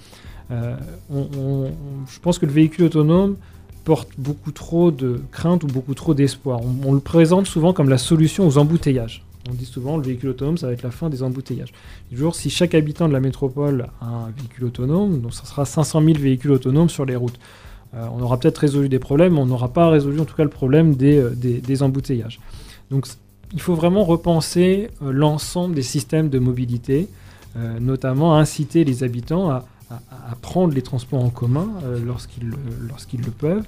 [0.52, 0.78] Euh,
[1.12, 3.36] je pense que le véhicule autonome
[3.84, 6.62] porte beaucoup trop de crainte ou beaucoup trop d'espoir.
[6.86, 9.26] On le présente souvent comme la solution aux embouteillages.
[9.50, 11.74] On dit souvent le véhicule autonome, ça va être la fin des embouteillages.
[12.10, 16.04] Toujours, si chaque habitant de la métropole a un véhicule autonome, donc ça sera 500
[16.04, 17.40] 000 véhicules autonomes sur les routes.
[17.94, 20.44] Euh, on aura peut-être résolu des problèmes, mais on n'aura pas résolu en tout cas
[20.44, 22.40] le problème des, euh, des, embouteillages.
[22.90, 23.08] Donc
[23.54, 27.08] il faut vraiment repenser euh, l'ensemble des systèmes de mobilité,
[27.82, 29.66] notamment inciter les habitants à,
[30.42, 31.68] prendre les transports en commun
[32.06, 33.66] lorsqu'ils le peuvent.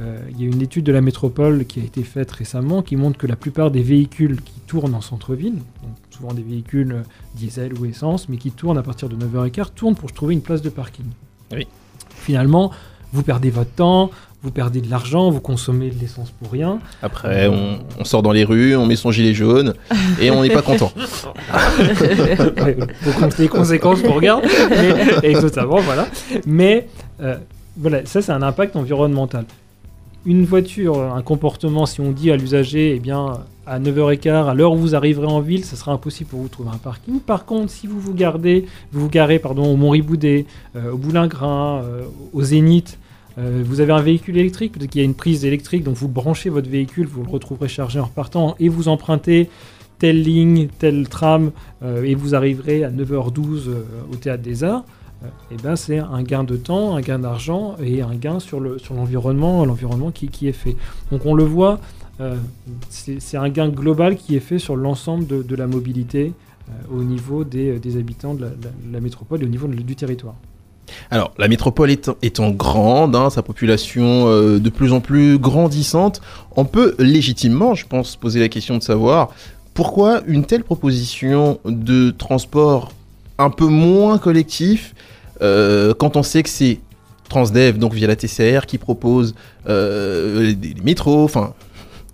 [0.00, 2.96] Euh, il y a une étude de la métropole qui a été faite récemment qui
[2.96, 7.02] montre que la plupart des véhicules qui tournent en centre-ville, donc souvent des véhicules euh,
[7.36, 10.62] diesel ou essence, mais qui tournent à partir de 9h15, tournent pour trouver une place
[10.62, 11.06] de parking.
[11.52, 11.68] Oui.
[12.10, 12.72] Finalement,
[13.12, 14.10] vous perdez votre temps,
[14.42, 16.80] vous perdez de l'argent, vous consommez de l'essence pour rien.
[17.00, 19.74] Après, on, on sort dans les rues, on met son gilet jaune
[20.20, 20.92] et on n'est pas content.
[23.18, 26.08] Compter les conséquences qu'on regarde, mais, et notamment, voilà.
[26.46, 26.88] Mais
[27.22, 27.36] euh,
[27.76, 29.44] voilà, ça c'est un impact environnemental.
[30.26, 34.72] Une voiture, un comportement, si on dit à l'usager, eh bien, à 9h15, à l'heure
[34.72, 37.20] où vous arriverez en ville, ça sera impossible pour vous trouver un parking.
[37.20, 40.46] Par contre, si vous vous gardez, vous vous garez pardon, au Mont-Riboudet,
[40.76, 42.98] euh, au Boulingrin, euh, au Zénith,
[43.36, 46.08] euh, vous avez un véhicule électrique, peut-être qu'il y a une prise électrique, donc vous
[46.08, 49.50] branchez votre véhicule, vous le retrouverez chargé en repartant, et vous empruntez
[49.98, 51.52] telle ligne, tel tram,
[51.82, 54.84] et vous arriverez à 9h12 euh, au Théâtre des Arts,
[55.24, 58.60] euh, eh ben c'est un gain de temps, un gain d'argent et un gain sur
[58.60, 60.76] le sur l'environnement, l'environnement qui, qui est fait.
[61.10, 61.78] Donc on le voit,
[62.20, 62.36] euh,
[62.88, 66.32] c'est un gain global qui est fait sur l'ensemble de, de la mobilité
[66.68, 68.46] euh, au niveau des, des habitants de
[68.92, 70.34] la, métropole et au niveau du territoire.
[71.10, 76.20] Alors, la métropole étant, étant grande, hein, sa population de plus en plus grandissante,
[76.56, 79.30] on peut légitimement, je pense, poser la question de savoir
[79.72, 82.92] pourquoi une telle proposition de transport
[83.38, 84.94] un peu moins collectif
[85.42, 86.80] euh, quand on sait que c'est
[87.28, 89.34] Transdev, donc via la TCR, qui propose
[89.68, 91.54] euh, des, des métros, enfin.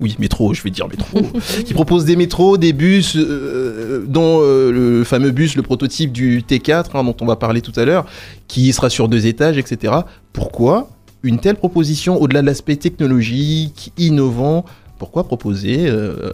[0.00, 1.20] Oui, métro, je vais dire métro.
[1.66, 6.40] qui propose des métros, des bus, euh, dont euh, le fameux bus, le prototype du
[6.40, 8.06] T4, hein, dont on va parler tout à l'heure,
[8.48, 9.92] qui sera sur deux étages, etc.
[10.32, 10.88] Pourquoi
[11.22, 14.64] une telle proposition, au-delà de l'aspect technologique, innovant,
[14.98, 16.32] pourquoi proposer euh,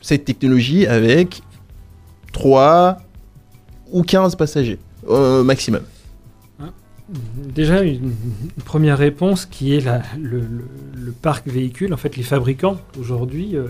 [0.00, 1.42] cette technologie avec
[2.32, 2.98] 3
[3.92, 5.82] ou 15 passagers euh, maximum?
[7.54, 8.12] Déjà, une,
[8.56, 10.46] une première réponse qui est la- le, le-
[10.94, 11.92] le parc véhicule.
[11.92, 13.66] En fait, les fabricants, aujourd'hui, euh,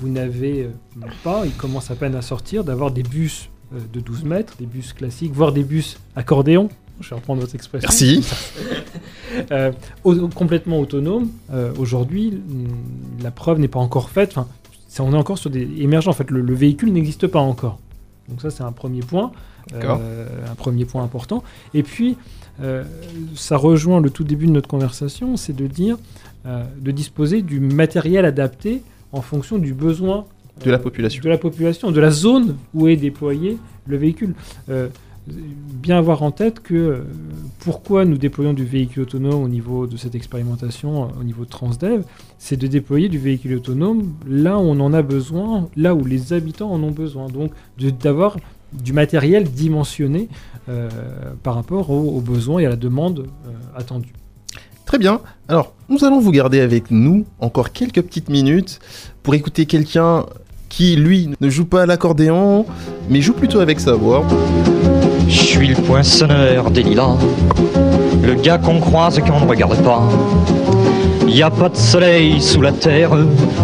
[0.00, 4.00] vous n'avez euh, pas, ils commencent à peine à sortir, d'avoir des bus euh, de
[4.00, 6.70] 12 mètres, des bus classiques, voire des bus accordéons.
[7.00, 7.88] Je vais reprendre votre expression.
[7.88, 8.26] Merci.
[9.50, 9.72] Euh,
[10.04, 11.30] au- complètement autonome.
[11.78, 12.38] Aujourd'hui,
[13.22, 14.32] la preuve n'est pas encore faite.
[14.32, 14.46] Enfin,
[14.88, 16.10] ça, on est encore sur des émergents.
[16.10, 17.78] En fait, le, le véhicule n'existe pas encore.
[18.28, 19.32] Donc ça, c'est un premier point.
[20.50, 21.42] Un premier point important.
[21.72, 22.18] Et puis,
[22.60, 22.84] euh,
[23.34, 25.98] ça rejoint le tout début de notre conversation, c'est de dire,
[26.46, 28.82] euh, de disposer du matériel adapté
[29.12, 30.26] en fonction du besoin
[30.64, 31.22] De la euh, population.
[31.22, 34.34] de la population, de la zone où est déployé le véhicule.
[35.28, 37.04] Bien avoir en tête que
[37.60, 42.02] pourquoi nous déployons du véhicule autonome au niveau de cette expérimentation, au niveau de Transdev,
[42.38, 46.32] c'est de déployer du véhicule autonome là où on en a besoin, là où les
[46.32, 47.28] habitants en ont besoin.
[47.28, 47.52] Donc
[48.00, 48.36] d'avoir
[48.72, 50.28] du matériel dimensionné
[50.68, 50.88] euh,
[51.42, 54.12] par rapport aux, aux besoins et à la demande euh, attendue.
[54.86, 55.20] Très bien.
[55.48, 58.78] Alors, nous allons vous garder avec nous encore quelques petites minutes
[59.22, 60.26] pour écouter quelqu'un
[60.68, 62.64] qui, lui, ne joue pas à l'accordéon,
[63.10, 64.24] mais joue plutôt avec sa voix.
[65.28, 67.16] Je suis le poinçonneur des lilas,
[68.22, 70.08] le gars qu'on croise et qu'on ne regarde pas.
[71.26, 73.10] Y a pas de soleil sous la terre,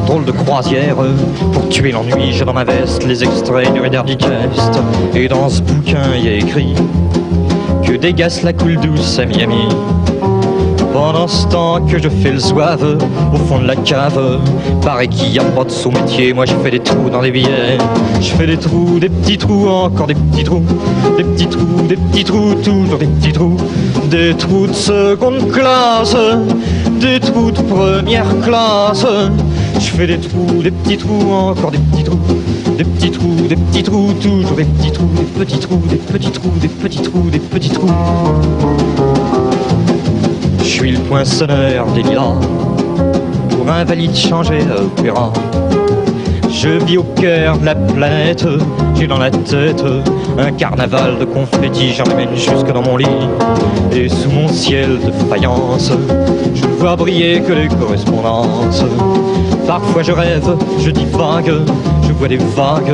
[0.06, 0.96] drôle de croisière.
[1.52, 4.80] Pour tuer l'ennui, j'ai dans ma veste les extraits du Reader Digest.
[5.14, 6.74] Et dans ce bouquin, y a écrit
[7.84, 9.68] que dégasse la coule douce à Miami.
[10.92, 12.98] Pendant ce temps que je fais le zouave
[13.32, 14.40] au fond de la cave,
[14.82, 16.32] paraît qu'il y a pas de sous-métier.
[16.32, 17.78] Moi, je fais des trous dans les billets.
[18.20, 20.64] Je fais des trous, des petits trous, encore des petits trous,
[21.16, 23.56] des petits trous, des petits trous, toujours des petits trous,
[24.10, 26.16] des trous de seconde classe,
[26.98, 29.06] des trous de première classe.
[29.74, 32.18] Je fais des trous, des petits trous, encore des petits trous,
[32.76, 36.30] des petits trous, des petits trous, toujours des petits trous, des petits trous, des petits
[36.30, 37.88] trous, des petits trous, des petits trous.
[40.60, 42.34] Je suis le poinçonneur des lilas
[43.50, 45.32] Pour invalide changé à opéra
[46.60, 48.44] Je vis au cœur de la planète
[48.96, 49.84] J'ai dans la tête
[50.36, 53.06] un carnaval de confettis J'en amène jusque dans mon lit.
[53.92, 55.92] Et sous mon ciel de faïence
[56.56, 58.84] Je ne vois briller que les correspondances.
[59.68, 61.52] Parfois je rêve, je divague
[62.02, 62.92] Je vois des vagues.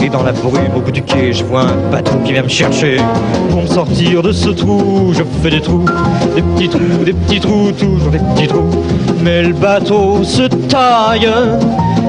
[0.00, 2.48] Et dans la brume au bout du quai Je vois un bateau qui vient me
[2.48, 2.98] chercher.
[3.50, 5.84] Pour me sortir de ce trou Je fais des trous,
[6.36, 8.70] des petits trous, des petits trous Toujours des petits trous.
[9.20, 11.28] Mais le bateau se taille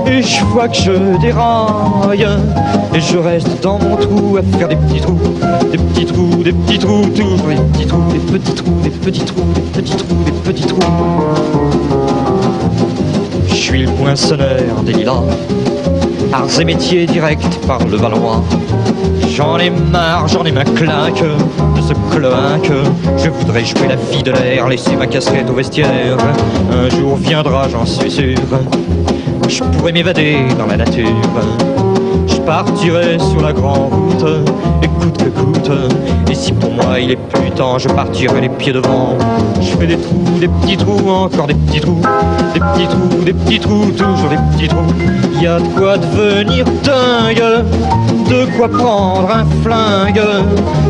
[0.07, 2.27] Et je vois que je déraille
[2.93, 5.19] Et je reste dans mon trou à faire des petits trous
[5.71, 9.25] Des petits trous, des petits trous Toujours des petits trous, des petits trous, des petits
[9.25, 10.79] trous Des petits trous, des petits trous
[13.47, 15.23] je suis le poinçonneur des lilas,
[16.33, 18.43] arts et métiers direct par le Valois.
[19.29, 21.23] J'en ai marre, j'en ai ma claque
[21.75, 22.71] de ce cloaque.
[23.17, 26.17] Je voudrais jouer la vie de l'air, laisser ma casquette au vestiaire.
[26.71, 28.37] Un jour viendra, j'en suis sûr.
[29.51, 31.09] Je pourrais m'évader dans la nature.
[32.25, 34.25] Je partirai sur la grande route,
[36.29, 39.17] Et si pour moi il est plus temps, je partirai les pieds devant.
[39.59, 42.01] Je fais des trous, des petits trous, encore des petits trous,
[42.53, 44.93] des petits trous, des petits trous, toujours des petits trous.
[45.41, 47.65] Y a de quoi devenir dingue,
[48.29, 50.21] de quoi prendre un flingue,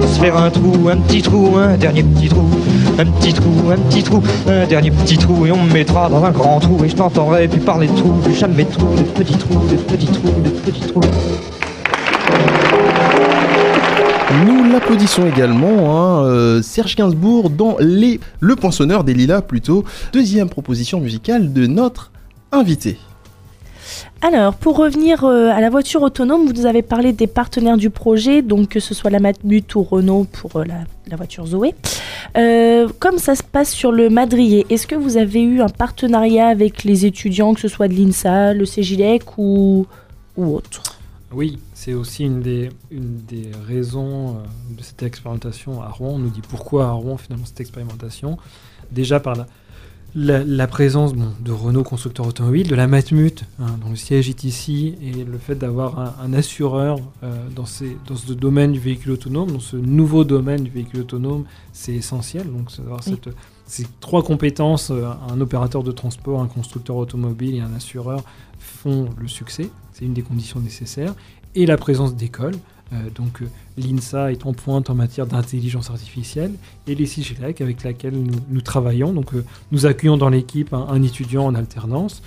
[0.07, 2.45] se faire un trou, un petit trou, un dernier petit trou.
[2.99, 5.45] Un petit trou, un petit trou, un dernier petit trou.
[5.45, 6.84] Et on me mettra dans un grand trou.
[6.84, 9.76] Et je t'entendrai plus parler de trous Plus jamais de trous, de petits trous, de
[9.76, 11.01] petits trous, de petits trous
[14.32, 18.21] Nous l'applaudissons également, hein, euh, Serge Gainsbourg dans les...
[18.39, 19.84] Le Poinçonneur des Lilas plutôt.
[20.13, 22.11] Deuxième proposition musicale de notre
[22.53, 22.97] invité.
[24.21, 27.89] Alors, pour revenir euh, à la voiture autonome, vous nous avez parlé des partenaires du
[27.89, 31.75] projet, donc que ce soit la Matmut ou Renault pour euh, la, voiture Zoé.
[32.99, 36.86] Comme ça se passe sur le Madrier, est-ce que vous avez eu un partenariat avec
[36.86, 39.88] les étudiants, que ce soit de l'INSA, le CGLEC ou,
[40.38, 40.90] ou autre?
[41.34, 46.15] Oui, c'est aussi une des, une des raisons euh, de cette expérimentation à Rouen.
[46.15, 48.38] On nous dit pourquoi à Rouen finalement cette expérimentation.
[48.91, 49.47] Déjà par la,
[50.13, 54.27] la, la présence bon, de Renault constructeur automobile, de la Matmut, hein, dont le siège
[54.27, 58.73] est ici, et le fait d'avoir un, un assureur euh, dans, ces, dans ce domaine
[58.73, 62.51] du véhicule autonome, dans ce nouveau domaine du véhicule autonome, c'est essentiel.
[62.51, 62.97] Donc Oui.
[63.01, 63.29] cette,
[63.65, 68.21] ces trois compétences, euh, un opérateur de transport, un constructeur automobile et un assureur,
[68.82, 69.69] font le succès.
[69.93, 71.13] C'est une des conditions nécessaires.
[71.55, 72.55] Et la présence d'écoles.
[72.93, 76.51] Euh, donc euh, l'INSA est en pointe en matière d'intelligence artificielle
[76.88, 78.15] et les CIGLEC avec laquelle
[78.49, 79.13] nous, travaillons.
[79.13, 82.21] Donc euh, nous accueillons dans l'équipe un, étudiant en alternance.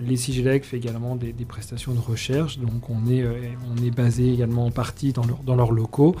[0.00, 2.58] Les CIGLEC fait également des, prestations de recherche.
[2.58, 3.22] Donc on est,
[3.70, 6.16] on est basé également en partie dans, leur- dans leurs locaux.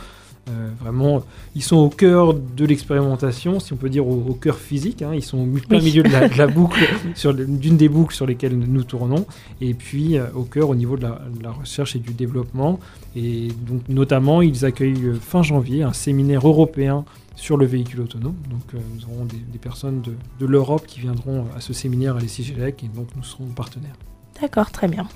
[0.48, 1.24] Euh, vraiment,
[1.56, 5.02] ils sont au cœur de l'expérimentation, si on peut dire au, au cœur physique.
[5.02, 5.10] hein.
[5.12, 5.86] Ils sont au plein Oui.
[5.86, 6.88] milieu de la, de la boucle,
[7.38, 9.26] d'une des boucles sur lesquelles nous tournons,
[9.60, 12.78] et puis euh, au cœur au niveau de la, de la recherche et du développement.
[13.16, 18.36] Et donc, notamment, ils accueillent euh, fin janvier un séminaire européen sur le véhicule autonome.
[18.48, 22.16] Donc, euh, nous aurons des, des personnes de, de l'Europe qui viendront à ce séminaire
[22.16, 23.96] à l'ECGLEC, et donc nous serons partenaires.
[24.40, 25.08] D'accord, très bien.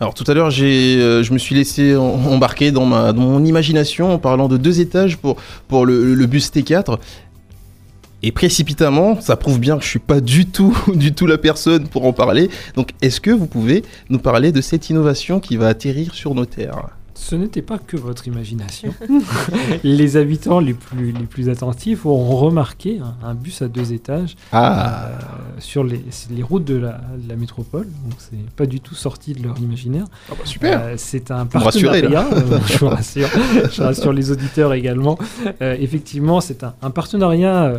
[0.00, 4.48] Alors tout à l'heure, euh, je me suis laissé embarquer dans, mon imagination en parlant
[4.48, 5.36] de deux étages pour,
[5.84, 6.98] le, bus T4.
[8.22, 10.74] Et précipitamment, ça prouve bien que je suis pas du tout
[11.26, 12.48] la personne pour en parler.
[12.76, 16.46] Donc, est-ce que vous pouvez nous parler de cette innovation qui va atterrir sur nos
[16.46, 16.88] terres?
[17.30, 18.92] Ce n'était pas que votre imagination.
[19.84, 24.34] les habitants les plus, les plus attentifs auront remarqué un, un bus à deux étages
[24.50, 25.18] Ah, euh,
[25.60, 26.02] sur les,
[26.34, 27.86] les routes de la, de la métropole.
[28.04, 30.06] Donc c'est pas du tout sorti de leur imaginaire.
[30.28, 30.80] Ah bah, super.
[30.82, 32.22] Euh, c'est un Vous me rassurez, là.
[32.22, 32.52] partenariat.
[32.52, 33.28] euh, je vous rassure.
[33.72, 35.16] Je rassure les auditeurs également.
[35.62, 37.74] Euh, effectivement, c'est un, un partenariat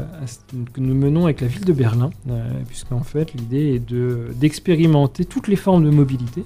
[0.74, 5.26] que nous menons avec la ville de Berlin, euh, puisqu'en fait l'idée est de d'expérimenter
[5.26, 6.46] toutes les formes de mobilité.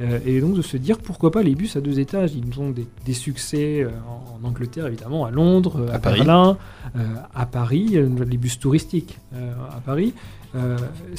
[0.00, 2.32] Euh, et donc de se dire pourquoi pas les bus à deux étages?
[2.34, 5.98] Ils ont des, des succès euh, en, en Angleterre évidemment, à Londres, euh, à, À
[5.98, 6.18] Paris.
[6.18, 6.56] Berlin,
[7.34, 7.96] à Paris,
[8.28, 10.14] les bus touristiques à Paris.
[10.54, 10.76] Euh,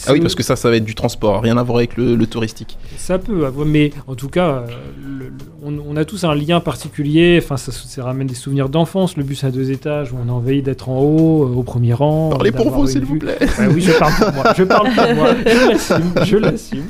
[0.07, 2.15] ah oui, parce que ça, ça va être du transport, rien à voir avec le,
[2.15, 2.77] le touristique.
[2.97, 4.67] ça peut avoir, mais en tout cas, euh,
[5.03, 5.31] le- le-
[5.65, 7.39] on, on a tous un lien particulier.
[7.41, 9.15] Enfin, ça, ça ramène des souvenirs d'enfance.
[9.17, 11.93] Le bus à deux étages où on a envie d'être en haut, euh, au premier
[11.93, 12.29] rang.
[12.31, 13.37] Parlez pour vous, s'il vous plaît.
[13.57, 14.53] Ouais, oui, je parle pour moi.
[14.57, 15.29] Je parle pour moi.
[15.45, 16.13] Je l'assume.
[16.25, 16.83] Je l'assume.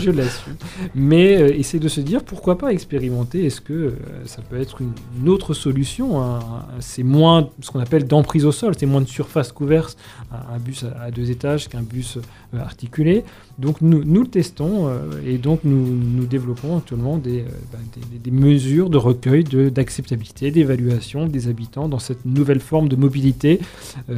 [0.00, 0.54] Je l'assume.
[0.94, 3.44] Mais euh, essayer de se dire pourquoi pas expérimenter.
[3.46, 3.90] Est-ce que euh,
[4.26, 6.38] ça peut être une, une autre solution hein,
[6.80, 8.74] C'est moins ce qu'on appelle d'emprise au sol.
[8.78, 9.96] C'est moins de surface couverte.
[10.32, 12.18] Un, un bus à, à deux étages qu'un bus
[12.54, 13.24] euh, articulé.
[13.58, 17.78] Donc nous, nous le testons euh, et donc nous, nous développons actuellement des, euh, bah,
[18.22, 23.60] des, mesures de recueil d'acceptabilité, d'évaluation des habitants dans cette nouvelle forme de mobilité.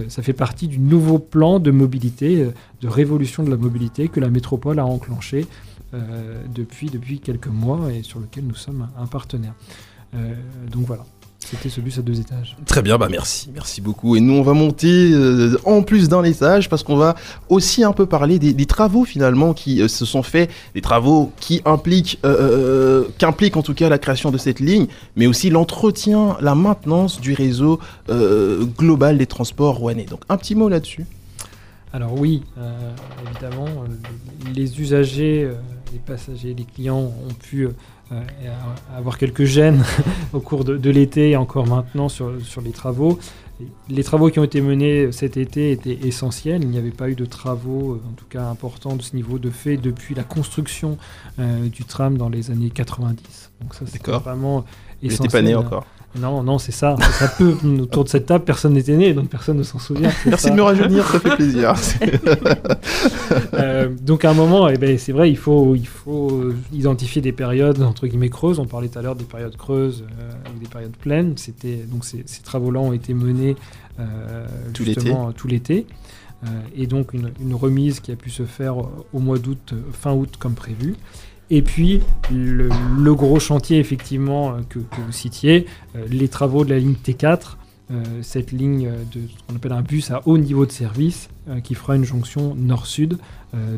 [0.09, 2.49] Ça fait partie du nouveau plan de mobilité,
[2.81, 5.47] de révolution de la mobilité que la métropole a enclenché
[6.55, 9.55] depuis, depuis quelques mois et sur lequel nous sommes un, partenaire.
[10.71, 11.05] Donc voilà,
[11.51, 12.57] c'était ce bus à deux étages.
[12.67, 14.17] Très bien, bah merci, merci beaucoup.
[14.17, 17.15] Et nous, on va monter euh, en plus d'un étage parce qu'on va
[17.49, 21.33] aussi un peu parler des, des travaux finalement qui euh, se sont faits, des travaux
[21.41, 24.87] qui impliquent, euh, qu'impliquent en tout cas la création de cette ligne,
[25.17, 27.81] mais aussi l'entretien, la maintenance du réseau
[28.79, 30.05] global des transports rouennais.
[30.05, 31.07] Donc un petit mot là-dessus.
[31.93, 32.43] Alors oui,
[33.27, 33.69] évidemment,
[34.55, 35.49] les usagers,
[35.95, 37.71] les passagers, les clients ont pu euh,
[38.13, 38.19] euh,
[38.95, 39.83] avoir quelques gênes
[40.33, 43.19] au cours de, de l'été et encore maintenant sur, sur les travaux.
[43.89, 46.63] Les travaux qui ont été menés cet été étaient essentiels.
[46.63, 49.39] Il n'y avait pas eu de travaux, euh, en tout cas importants, de ce niveau
[49.39, 50.99] de fait depuis la construction
[51.39, 53.53] euh, du tram dans les années 90.
[53.61, 54.65] Donc ça, c'est vraiment
[55.11, 55.87] J'étais pas né encore.
[56.17, 56.97] Non, non, c'est ça.
[57.13, 60.13] Ça peut, autour de cette table, personne n'était né, donc personne ne s'en souvient.
[60.27, 60.51] Merci ça.
[60.51, 61.75] de me rajeunir, ça fait plaisir.
[63.55, 67.33] Euh, donc à un moment, eh ben, c'est vrai, il faut, il faut identifier des
[67.33, 68.59] périodes entre guillemets creuses.
[68.59, 71.37] On parlait tout à l'heure des périodes creuses euh, ou des périodes pleines.
[71.37, 73.57] C'était donc ces, ces travaux-là ont été menés
[73.99, 75.87] euh, Tout justement tout l'été.
[76.45, 80.13] Euh, et donc une, une remise qui a pu se faire au mois d'août, fin
[80.13, 80.95] août comme prévu.
[81.51, 85.67] Et puis le, gros chantier effectivement euh, que, que vous citiez,
[85.97, 87.57] euh, les travaux de la ligne T4,
[87.91, 91.29] euh, cette ligne de ce qu'on appelle un bus à haut niveau de service
[91.63, 93.19] qui fera une jonction nord-sud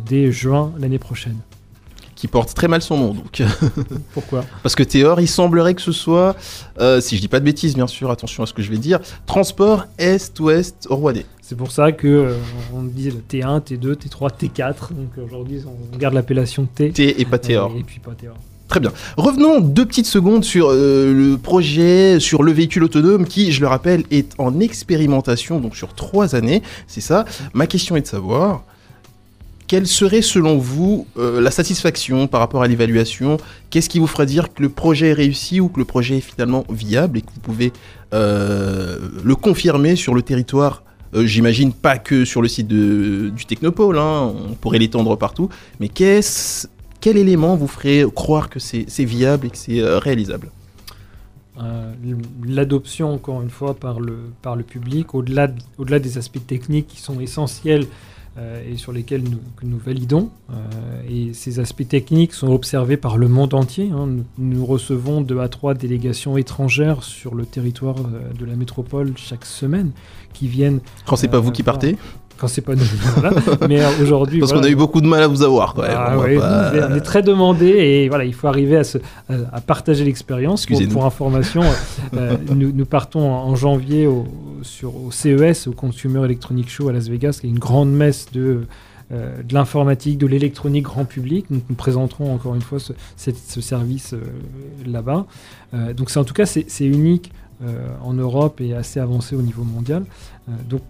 [0.07, 1.39] dès juin l'année prochaine.
[2.17, 3.43] Qui porte très mal son nom, donc.
[4.15, 4.45] Pourquoi?
[4.63, 6.35] Parce que Théor, il semblerait que ce soit,
[6.81, 8.79] euh, si je dis pas de bêtises, bien sûr, attention à ce que je vais
[8.79, 11.27] dire, transport est-ouest rouennais.
[11.43, 12.35] C'est pour ça que euh,
[12.75, 14.93] on dit le T1, T2, T3, T4.
[14.93, 16.91] Donc aujourd'hui on garde l'appellation T.
[16.91, 17.73] T et pas Théor.
[17.77, 18.35] Et, et puis pas Théor.
[18.69, 18.93] Très bien.
[19.17, 23.69] Revenons deux petites secondes sur euh, le projet, sur le véhicule autonome qui, je le
[23.69, 26.63] rappelle, est en expérimentation, donc sur trois années.
[26.89, 27.27] C'est ça.
[27.55, 28.65] Ma question est de savoir,
[29.67, 33.37] quelle serait selon vous euh, la satisfaction par rapport à l'évaluation?
[33.71, 36.21] Qu'est-ce qui vous fera dire que le projet est réussi ou que le projet est
[36.21, 37.73] finalement viable et que vous pouvez
[38.15, 40.83] euh, le confirmer sur le territoire?
[41.15, 45.49] Euh, J'imagine pas que sur le site du Technopole, hein, on pourrait l'étendre partout,
[45.81, 50.51] mais quel élément vous ferait croire que c'est viable et que c'est réalisable?
[52.47, 54.19] L'adoption, encore une fois, par le,
[54.67, 57.87] public, au-delà de- au-delà des aspects techniques qui sont essentiels
[58.71, 60.31] et sur lesquels nous, que nous validons.
[60.51, 60.55] euh,
[61.09, 63.91] et ces aspects techniques sont observés par le monde entier.
[63.93, 64.07] hein.
[64.07, 69.13] Nous, nous recevons deux à trois délégations étrangères sur le territoire euh, de la métropole
[69.17, 69.93] chaque semaine
[70.33, 70.81] qui viennent.
[71.07, 71.97] Quand c'est pas euh, vous qui partez?
[72.39, 72.85] Quand c'est pas nous.
[73.17, 73.31] voilà.
[73.69, 74.41] Mais euh, aujourd'hui.
[74.41, 75.75] Parce voilà, qu'on a eu beaucoup de mal à vous avoir.
[75.75, 78.25] quand même, ah on va ouais, pas- on est- on est très demandé et voilà,
[78.25, 80.67] il faut arriver à, se- à, à partager l'expérience.
[80.93, 81.63] Pour, information,
[82.15, 84.27] euh, nous, nous partons en, janvier au,
[84.63, 88.27] sur, au CES, au Consumer Electronic Show à Las Vegas, qui est une grande messe
[88.33, 88.67] de,
[89.13, 91.47] euh, de l'informatique, de l'électronique grand public.
[91.51, 94.19] Donc, nous présenterons encore une fois ce, service euh,
[94.87, 95.27] là-bas.
[95.75, 97.33] Euh, donc c'est en tout cas c'est unique
[97.65, 100.05] euh, en Europe et assez avancé au niveau mondial.
[100.49, 100.83] Euh, donc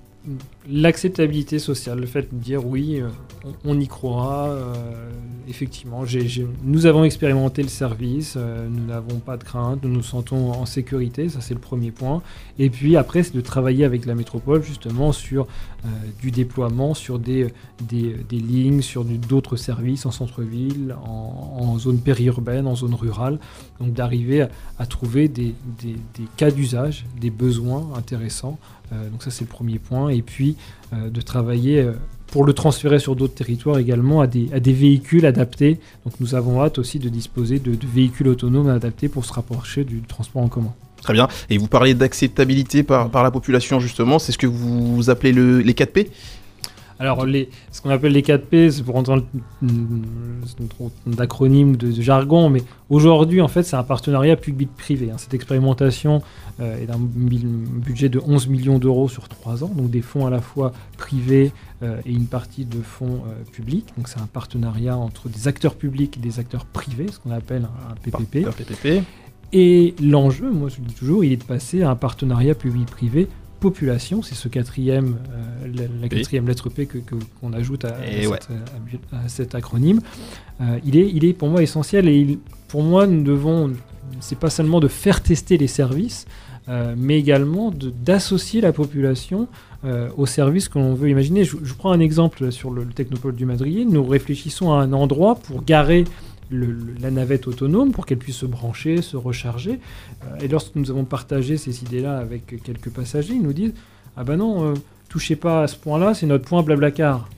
[0.68, 3.08] l'acceptabilité sociale, le fait de dire oui, euh,
[3.64, 4.48] on, y croira.
[4.48, 4.72] euh,
[5.48, 6.02] effectivement,
[6.64, 10.66] nous avons expérimenté le service, euh, nous n'avons pas de crainte, nous nous sentons en
[10.66, 12.20] sécurité, ça c'est le premier point.
[12.58, 15.46] Et puis après, c'est de travailler avec la métropole justement sur
[16.20, 17.46] du déploiement, sur des,
[17.80, 23.38] des, des lignes, sur d'autres services en centre-ville, en, zone périurbaine, en zone rurale.
[23.80, 24.48] Donc d'arriver à,
[24.80, 25.94] à trouver des, des-
[26.36, 28.58] cas d'usage, des besoins intéressants.
[29.12, 30.08] Donc ça c'est le premier point.
[30.08, 30.55] Et puis
[30.92, 31.92] euh, de travailler euh,
[32.28, 35.78] pour le transférer sur d'autres territoires également à des, véhicules adaptés.
[36.04, 40.02] Donc nous avons hâte aussi de disposer de, véhicules autonomes adaptés pour se rapprocher du
[40.02, 40.74] transport en commun.
[41.02, 41.28] Très bien.
[41.50, 44.18] Et vous parlez d'acceptabilité par, la population, justement.
[44.18, 46.08] C'est ce que vous appelez le, les 4P
[46.98, 49.24] Alors, les, ce qu'on appelle les 4P, c'est pour entendre
[51.06, 55.10] d'acronyme de, de jargon, mais aujourd'hui, en fait, c'est un partenariat public-privé.
[55.10, 55.18] hein.
[55.18, 56.22] Cette expérimentation
[56.60, 60.30] euh, est d'un budget de 11 millions d'euros sur 3 ans, donc des fonds à
[60.30, 63.86] la fois privés euh, et une partie de fonds euh, publics.
[63.96, 67.68] Donc, c'est un partenariat entre des acteurs publics et des acteurs privés, ce qu'on appelle
[67.90, 68.46] un PPP.
[68.46, 69.04] Un PPP.
[69.52, 73.28] Et l'enjeu, moi je le dis toujours, il est de passer à un partenariat public-privé
[73.60, 76.98] population, c'est ce quatrième, euh, la, quatrième lettre P que-
[77.40, 78.38] qu'on ajoute à, à Et cette- ouais.
[79.12, 80.00] à- à cet acronyme.
[80.60, 82.38] Euh, il, est, il est pour moi essentiel et il-
[82.68, 83.72] pour moi nous devons,
[84.20, 86.26] c'est pas seulement de faire tester les services,
[86.68, 87.70] euh, mais également
[88.04, 89.48] d'associer la population
[90.16, 91.44] aux services que l'on veut imaginer.
[91.44, 93.84] Je, je prends un exemple sur le, le Technopole du Madrier.
[93.84, 96.02] Nous réfléchissons à un endroit pour garer
[96.50, 99.80] le- le- la navette autonome pour qu'elle puisse se brancher, se recharger.
[100.24, 103.74] Euh, et lorsque nous avons partagé ces idées-là avec quelques passagers, ils nous disent
[104.16, 104.74] Ah ben non, euh,
[105.08, 107.28] touchez pas à ce point-là, c'est notre point Blablacar.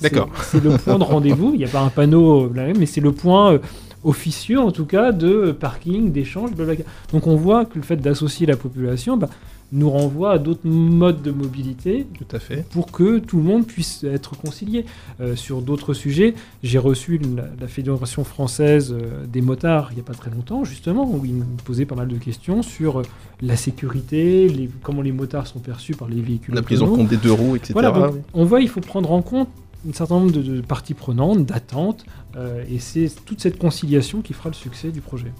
[0.00, 0.28] D'accord.
[0.44, 3.12] C'est le point de rendez-vous, il n'y a pas un panneau, euh, mais c'est le
[3.12, 3.60] point
[4.02, 6.84] officieux en tout cas de parking, d'échange, Blablacar.
[7.12, 9.28] Donc on voit que le fait d'associer la population bah,
[9.74, 12.64] nous renvoie à d'autres modes de mobilité Tout à fait.
[12.70, 14.86] pour que tout le monde puisse être concilié.
[15.20, 20.00] Euh, sur d'autres sujets, j'ai reçu la, la Fédération française euh, des motards il n'y
[20.00, 23.02] a pas très longtemps, justement, où ils me posaient pas mal de questions sur euh,
[23.42, 26.54] la sécurité, les- comment les motards sont perçus par les véhicules.
[26.54, 27.72] La prise en compte des deux roues, etc.
[27.74, 29.48] Voilà, donc, on voit il faut prendre en compte
[29.88, 32.06] un certain nombre de, de parties prenantes, d'attentes,
[32.36, 35.32] euh, et c'est toute cette conciliation qui fera le succès du projet.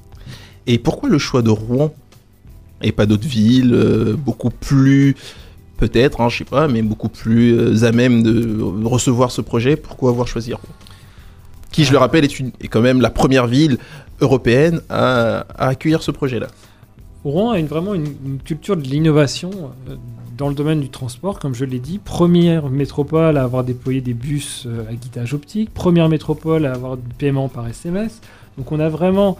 [0.67, 1.95] Et pourquoi le choix de Rouen?
[2.85, 5.17] Et pas d'autres villes euh, beaucoup plus
[5.79, 9.75] peut-être, hein, je sais pas, mais beaucoup plus euh, à même de recevoir ce projet.
[9.77, 10.63] Pourquoi avoir choisi Rouen?
[11.73, 13.79] Qui, je le rappelle, est, une- est quand même la première ville
[14.21, 16.47] européenne à, à accueillir ce projet-là.
[17.25, 19.51] Rouen a une- vraiment une, une culture de l'innovation
[19.89, 19.97] euh,
[20.39, 21.99] dans le domaine du transport, comme je l'ai dit.
[21.99, 25.73] Première métropole à avoir déployé des bus à guidage optique.
[25.75, 28.21] Première métropole à avoir du paiement par SMS.
[28.59, 29.37] Donc on a vraiment,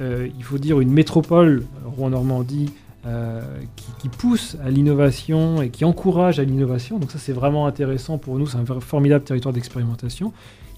[0.00, 1.64] euh, il faut dire, une métropole,
[1.96, 2.70] Rouen-Normandie,
[3.06, 3.40] euh,
[3.76, 6.98] qui, qui pousse à l'innovation et qui encourage à l'innovation.
[6.98, 10.32] Donc ça c'est vraiment intéressant pour nous, c'est un formidable territoire d'expérimentation.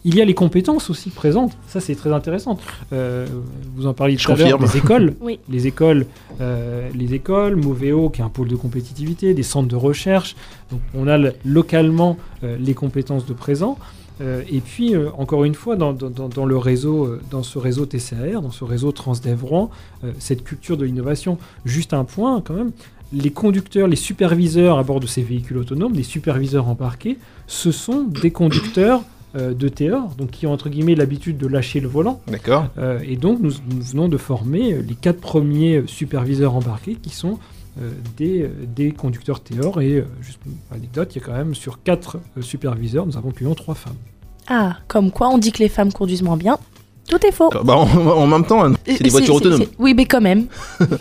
[0.04, 2.56] Il y a les compétences aussi présentes, ça c'est très intéressant.
[2.92, 3.26] Euh,
[3.74, 5.14] vous en parliez Je tout à l'heure, des écoles.
[5.20, 5.40] Oui.
[5.48, 6.06] Les écoles,
[6.40, 10.36] euh, les écoles, Moveo qui est un pôle de compétitivité, des centres de recherche.
[10.70, 13.76] Donc on a le- localement euh, les compétences de présent.
[14.20, 17.42] Euh, et puis euh, encore une fois dans, dans- dans- dans le réseau, euh, dans
[17.42, 19.70] ce réseau TCAR, dans ce réseau Transdev Rouen,
[20.04, 21.38] euh, cette culture de l'innovation.
[21.64, 22.72] Juste un point quand même.
[23.12, 27.16] Les conducteurs, les superviseurs à bord de ces véhicules autonomes, les superviseurs embarqués,
[27.46, 29.02] ce sont des conducteurs
[29.36, 32.20] euh, de TEOR, donc qui ont entre guillemets l'habitude de lâcher le volant.
[32.26, 37.10] D'accord Euh, et donc, nous, nous venons de former les quatre premiers superviseurs embarqués qui
[37.10, 37.38] sont
[38.16, 39.80] des, euh, des conducteurs Théor.
[39.80, 43.16] Et euh, juste une anecdote, il y a quand même sur quatre euh, superviseurs, nous
[43.16, 43.96] avons actuellement trois femmes.
[44.48, 46.58] Ah, comme quoi on dit que les femmes conduisent moins bien.
[47.08, 47.50] Tout est faux.
[47.64, 49.64] Bah, en, en même temps, hein, c'est des voitures autonomes.
[49.78, 50.46] Oui, mais quand même.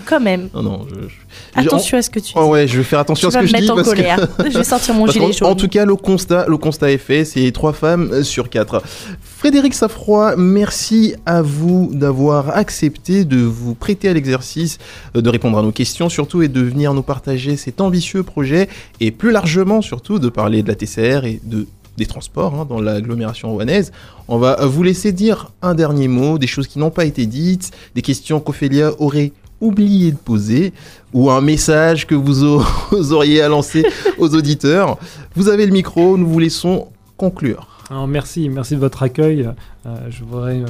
[0.06, 0.50] quand même.
[0.54, 1.16] Non, non, je, je-
[1.60, 2.34] Attention à ce que tu dis.
[2.36, 3.62] Oh ouais, je vais faire attention Tu à ce que me je dis.
[3.62, 4.28] mettre en parce que- colère.
[4.52, 5.50] Je vais sortir mon gilet jaune.
[5.52, 8.82] En tout cas, le constat, le constat est fait, c'est trois femmes sur quatre.
[9.22, 14.78] Frédéric Safroy, merci à vous d'avoir accepté de vous prêter à l'exercice,
[15.16, 18.68] euh, de répondre à nos questions surtout et de venir nous partager cet ambitieux projet
[19.00, 21.68] et plus largement surtout de parler de la TCR et de
[21.98, 23.92] des transports hein, dans l'agglomération rouennaise.
[24.28, 27.72] On va vous laisser dire un dernier mot, des choses qui n'ont pas été dites,
[27.96, 30.72] des questions qu'Ophélia aurait oublié de poser
[31.14, 33.84] ou un message que vous au- vous auriez à lancer
[34.20, 34.98] aux auditeurs.
[35.36, 36.88] Vous avez le micro, nous vous laissons
[37.18, 37.68] conclure.
[37.90, 39.50] Merci, merci de votre accueil.
[39.86, 40.66] Euh, je voudrais euh,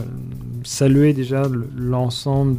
[0.63, 2.57] saluer déjà le- l'ensemble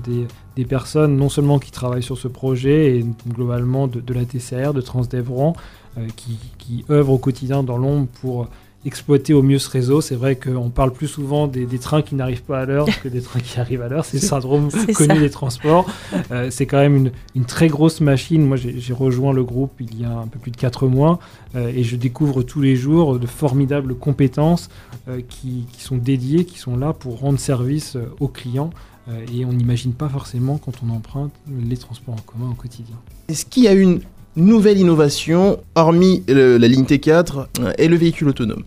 [0.57, 4.81] des, personnes, non seulement qui travaillent sur ce projet, et globalement de, la TCR, de
[4.81, 5.55] Transdev Rouen,
[5.97, 8.49] euh, qui, qui œuvrent au quotidien dans l'ombre pour
[8.89, 10.01] exploiter au mieux ce réseau.
[10.01, 13.09] C'est vrai qu'on parle plus souvent des, des trains qui n'arrivent pas à l'heure que
[13.09, 14.05] des trains qui arrivent à l'heure.
[14.05, 15.19] C'est le syndrome connu ça.
[15.21, 15.87] des transports.
[16.33, 18.45] Euh, c'est quand même une, une très grosse machine.
[18.45, 21.21] Moi, j'ai rejoint le groupe il y a un peu plus de 4 mois
[21.55, 24.69] euh, et je découvre tous les jours de formidables compétences
[25.09, 28.71] euh, qui, qui sont dédiées, qui sont là pour rendre service aux clients.
[29.09, 31.33] Euh, et on n'imagine pas forcément quand on emprunte
[31.69, 32.97] les transports en commun au quotidien.
[33.29, 34.01] Est-ce qu'il y a une
[34.37, 38.63] nouvelle innovation, hormis le- la ligne T4 euh, et le véhicule autonome?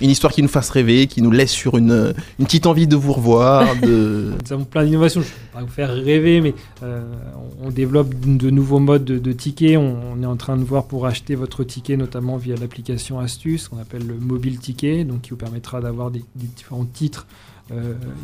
[0.00, 2.96] Une histoire qui nous fasse rêver, qui nous laisse sur une, une petite envie de
[2.96, 4.32] vous revoir, de...
[4.44, 5.20] Nous avons plein d'innovations.
[5.20, 7.02] Je ne vais pas vous faire rêver, mais euh,
[7.62, 9.76] on développe de nouveaux modes de, de tickets.
[9.76, 13.68] On, on est en train de voir pour acheter votre ticket, notamment via l'application Astuce,
[13.68, 17.26] qu'on appelle le mobile ticket, donc qui vous permettra d'avoir des, des différents titres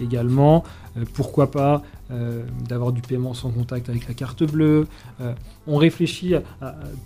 [0.03, 0.65] également.
[0.97, 4.87] Euh, pourquoi pas euh, d'avoir du paiement sans contact avec la carte bleue.
[5.21, 5.33] Euh,
[5.67, 6.43] on réfléchit à,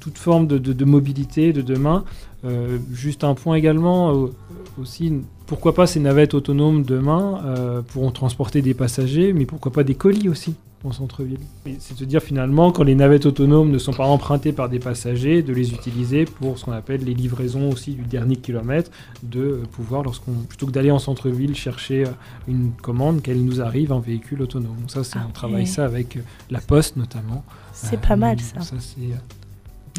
[0.01, 2.05] toute forme de, de- mobilité de demain.
[2.45, 4.27] Euh, juste un point également euh,
[4.81, 5.13] aussi.
[5.47, 9.95] Pourquoi pas ces navettes autonomes demain euh, pourront transporter des passagers, mais pourquoi pas des
[9.95, 10.55] colis aussi
[10.85, 11.41] en centre-ville
[11.81, 15.43] C'est de dire finalement, quand les navettes autonomes ne sont pas empruntées par des passagers,
[15.43, 18.91] de les utiliser pour ce qu'on appelle les livraisons aussi du dernier kilomètre,
[19.23, 22.11] de euh, pouvoir, lorsqu'on plutôt que d'aller en centre-ville chercher euh,
[22.47, 24.77] une commande, qu'elle nous arrive en véhicule autonome.
[24.89, 26.21] Ça, c'est, Ah on travaille ça avec euh,
[26.51, 27.45] la Poste notamment.
[27.73, 28.61] C'est Euh, pas mal ça.
[28.61, 29.17] Ça, c'est, euh,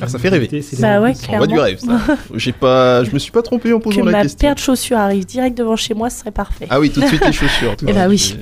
[0.02, 0.62] Ah, ça fait rêver.
[0.62, 2.00] c'est Bah ouais, On voit du rêve, ça.
[2.36, 4.38] J'ai pas, je me suis pas trompé en Que posant la ma question.
[4.40, 6.68] paire de chaussures arrive direct devant chez moi, ce serait parfait.
[6.70, 7.76] Ah oui, tout de suite les chaussures.
[7.78, 8.36] tout Eh bah oui.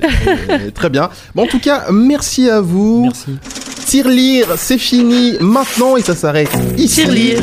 [0.49, 1.10] Euh, Très bien.
[1.36, 3.03] Bon, en tout cas, merci à vous.
[3.03, 3.38] Merci.
[3.86, 7.01] Tirelire, c'est fini maintenant et ça s'arrête ici.
[7.03, 7.39] Tirelire.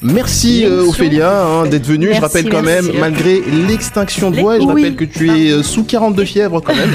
[0.00, 0.86] Merci euh.
[0.86, 2.10] Ophélia hein, d'être venue.
[2.14, 2.88] je rappelle quand merci.
[2.92, 4.82] même, malgré l'extinction de Les- voix, je oui.
[4.84, 6.94] rappelle que tu es euh, sous 42 fièvres quand même.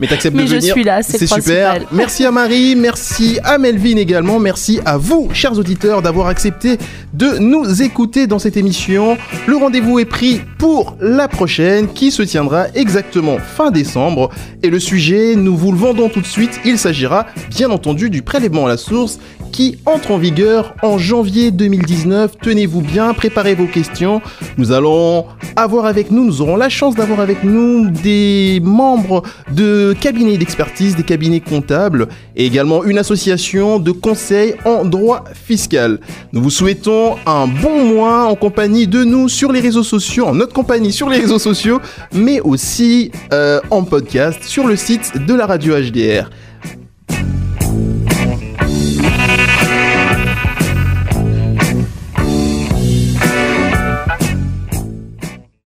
[0.00, 0.72] Mais t'acceptes de Mais je venir.
[0.72, 1.80] suis là, c'est super.
[1.92, 6.78] Merci à Marie, merci à Melvin également, merci à vous, chers auditeurs, d'avoir accepté
[7.14, 9.16] de nous écouter dans cette émission.
[9.46, 14.30] Le rendez-vous est pris pour la prochaine qui se tiendra exactement fin décembre.
[14.64, 18.22] Et le sujet, nous vous le vendons tout de suite, il s'agira bien entendu du
[18.22, 19.18] prélèvement à la source
[19.50, 22.38] qui entre en vigueur en janvier 2019.
[22.42, 24.20] Tenez-vous bien, préparez vos questions.
[24.56, 25.26] Nous allons
[25.56, 29.22] avoir avec nous, nous aurons la chance d'avoir avec nous des membres
[29.52, 36.00] de cabinets d'expertise, des cabinets comptables et également une association de conseil en droit fiscal.
[36.32, 40.34] Nous vous souhaitons un bon mois en compagnie de nous sur les réseaux sociaux, en
[40.34, 41.80] notre compagnie sur les réseaux sociaux,
[42.12, 46.30] mais aussi euh, en podcast sur le site de la radio HDR.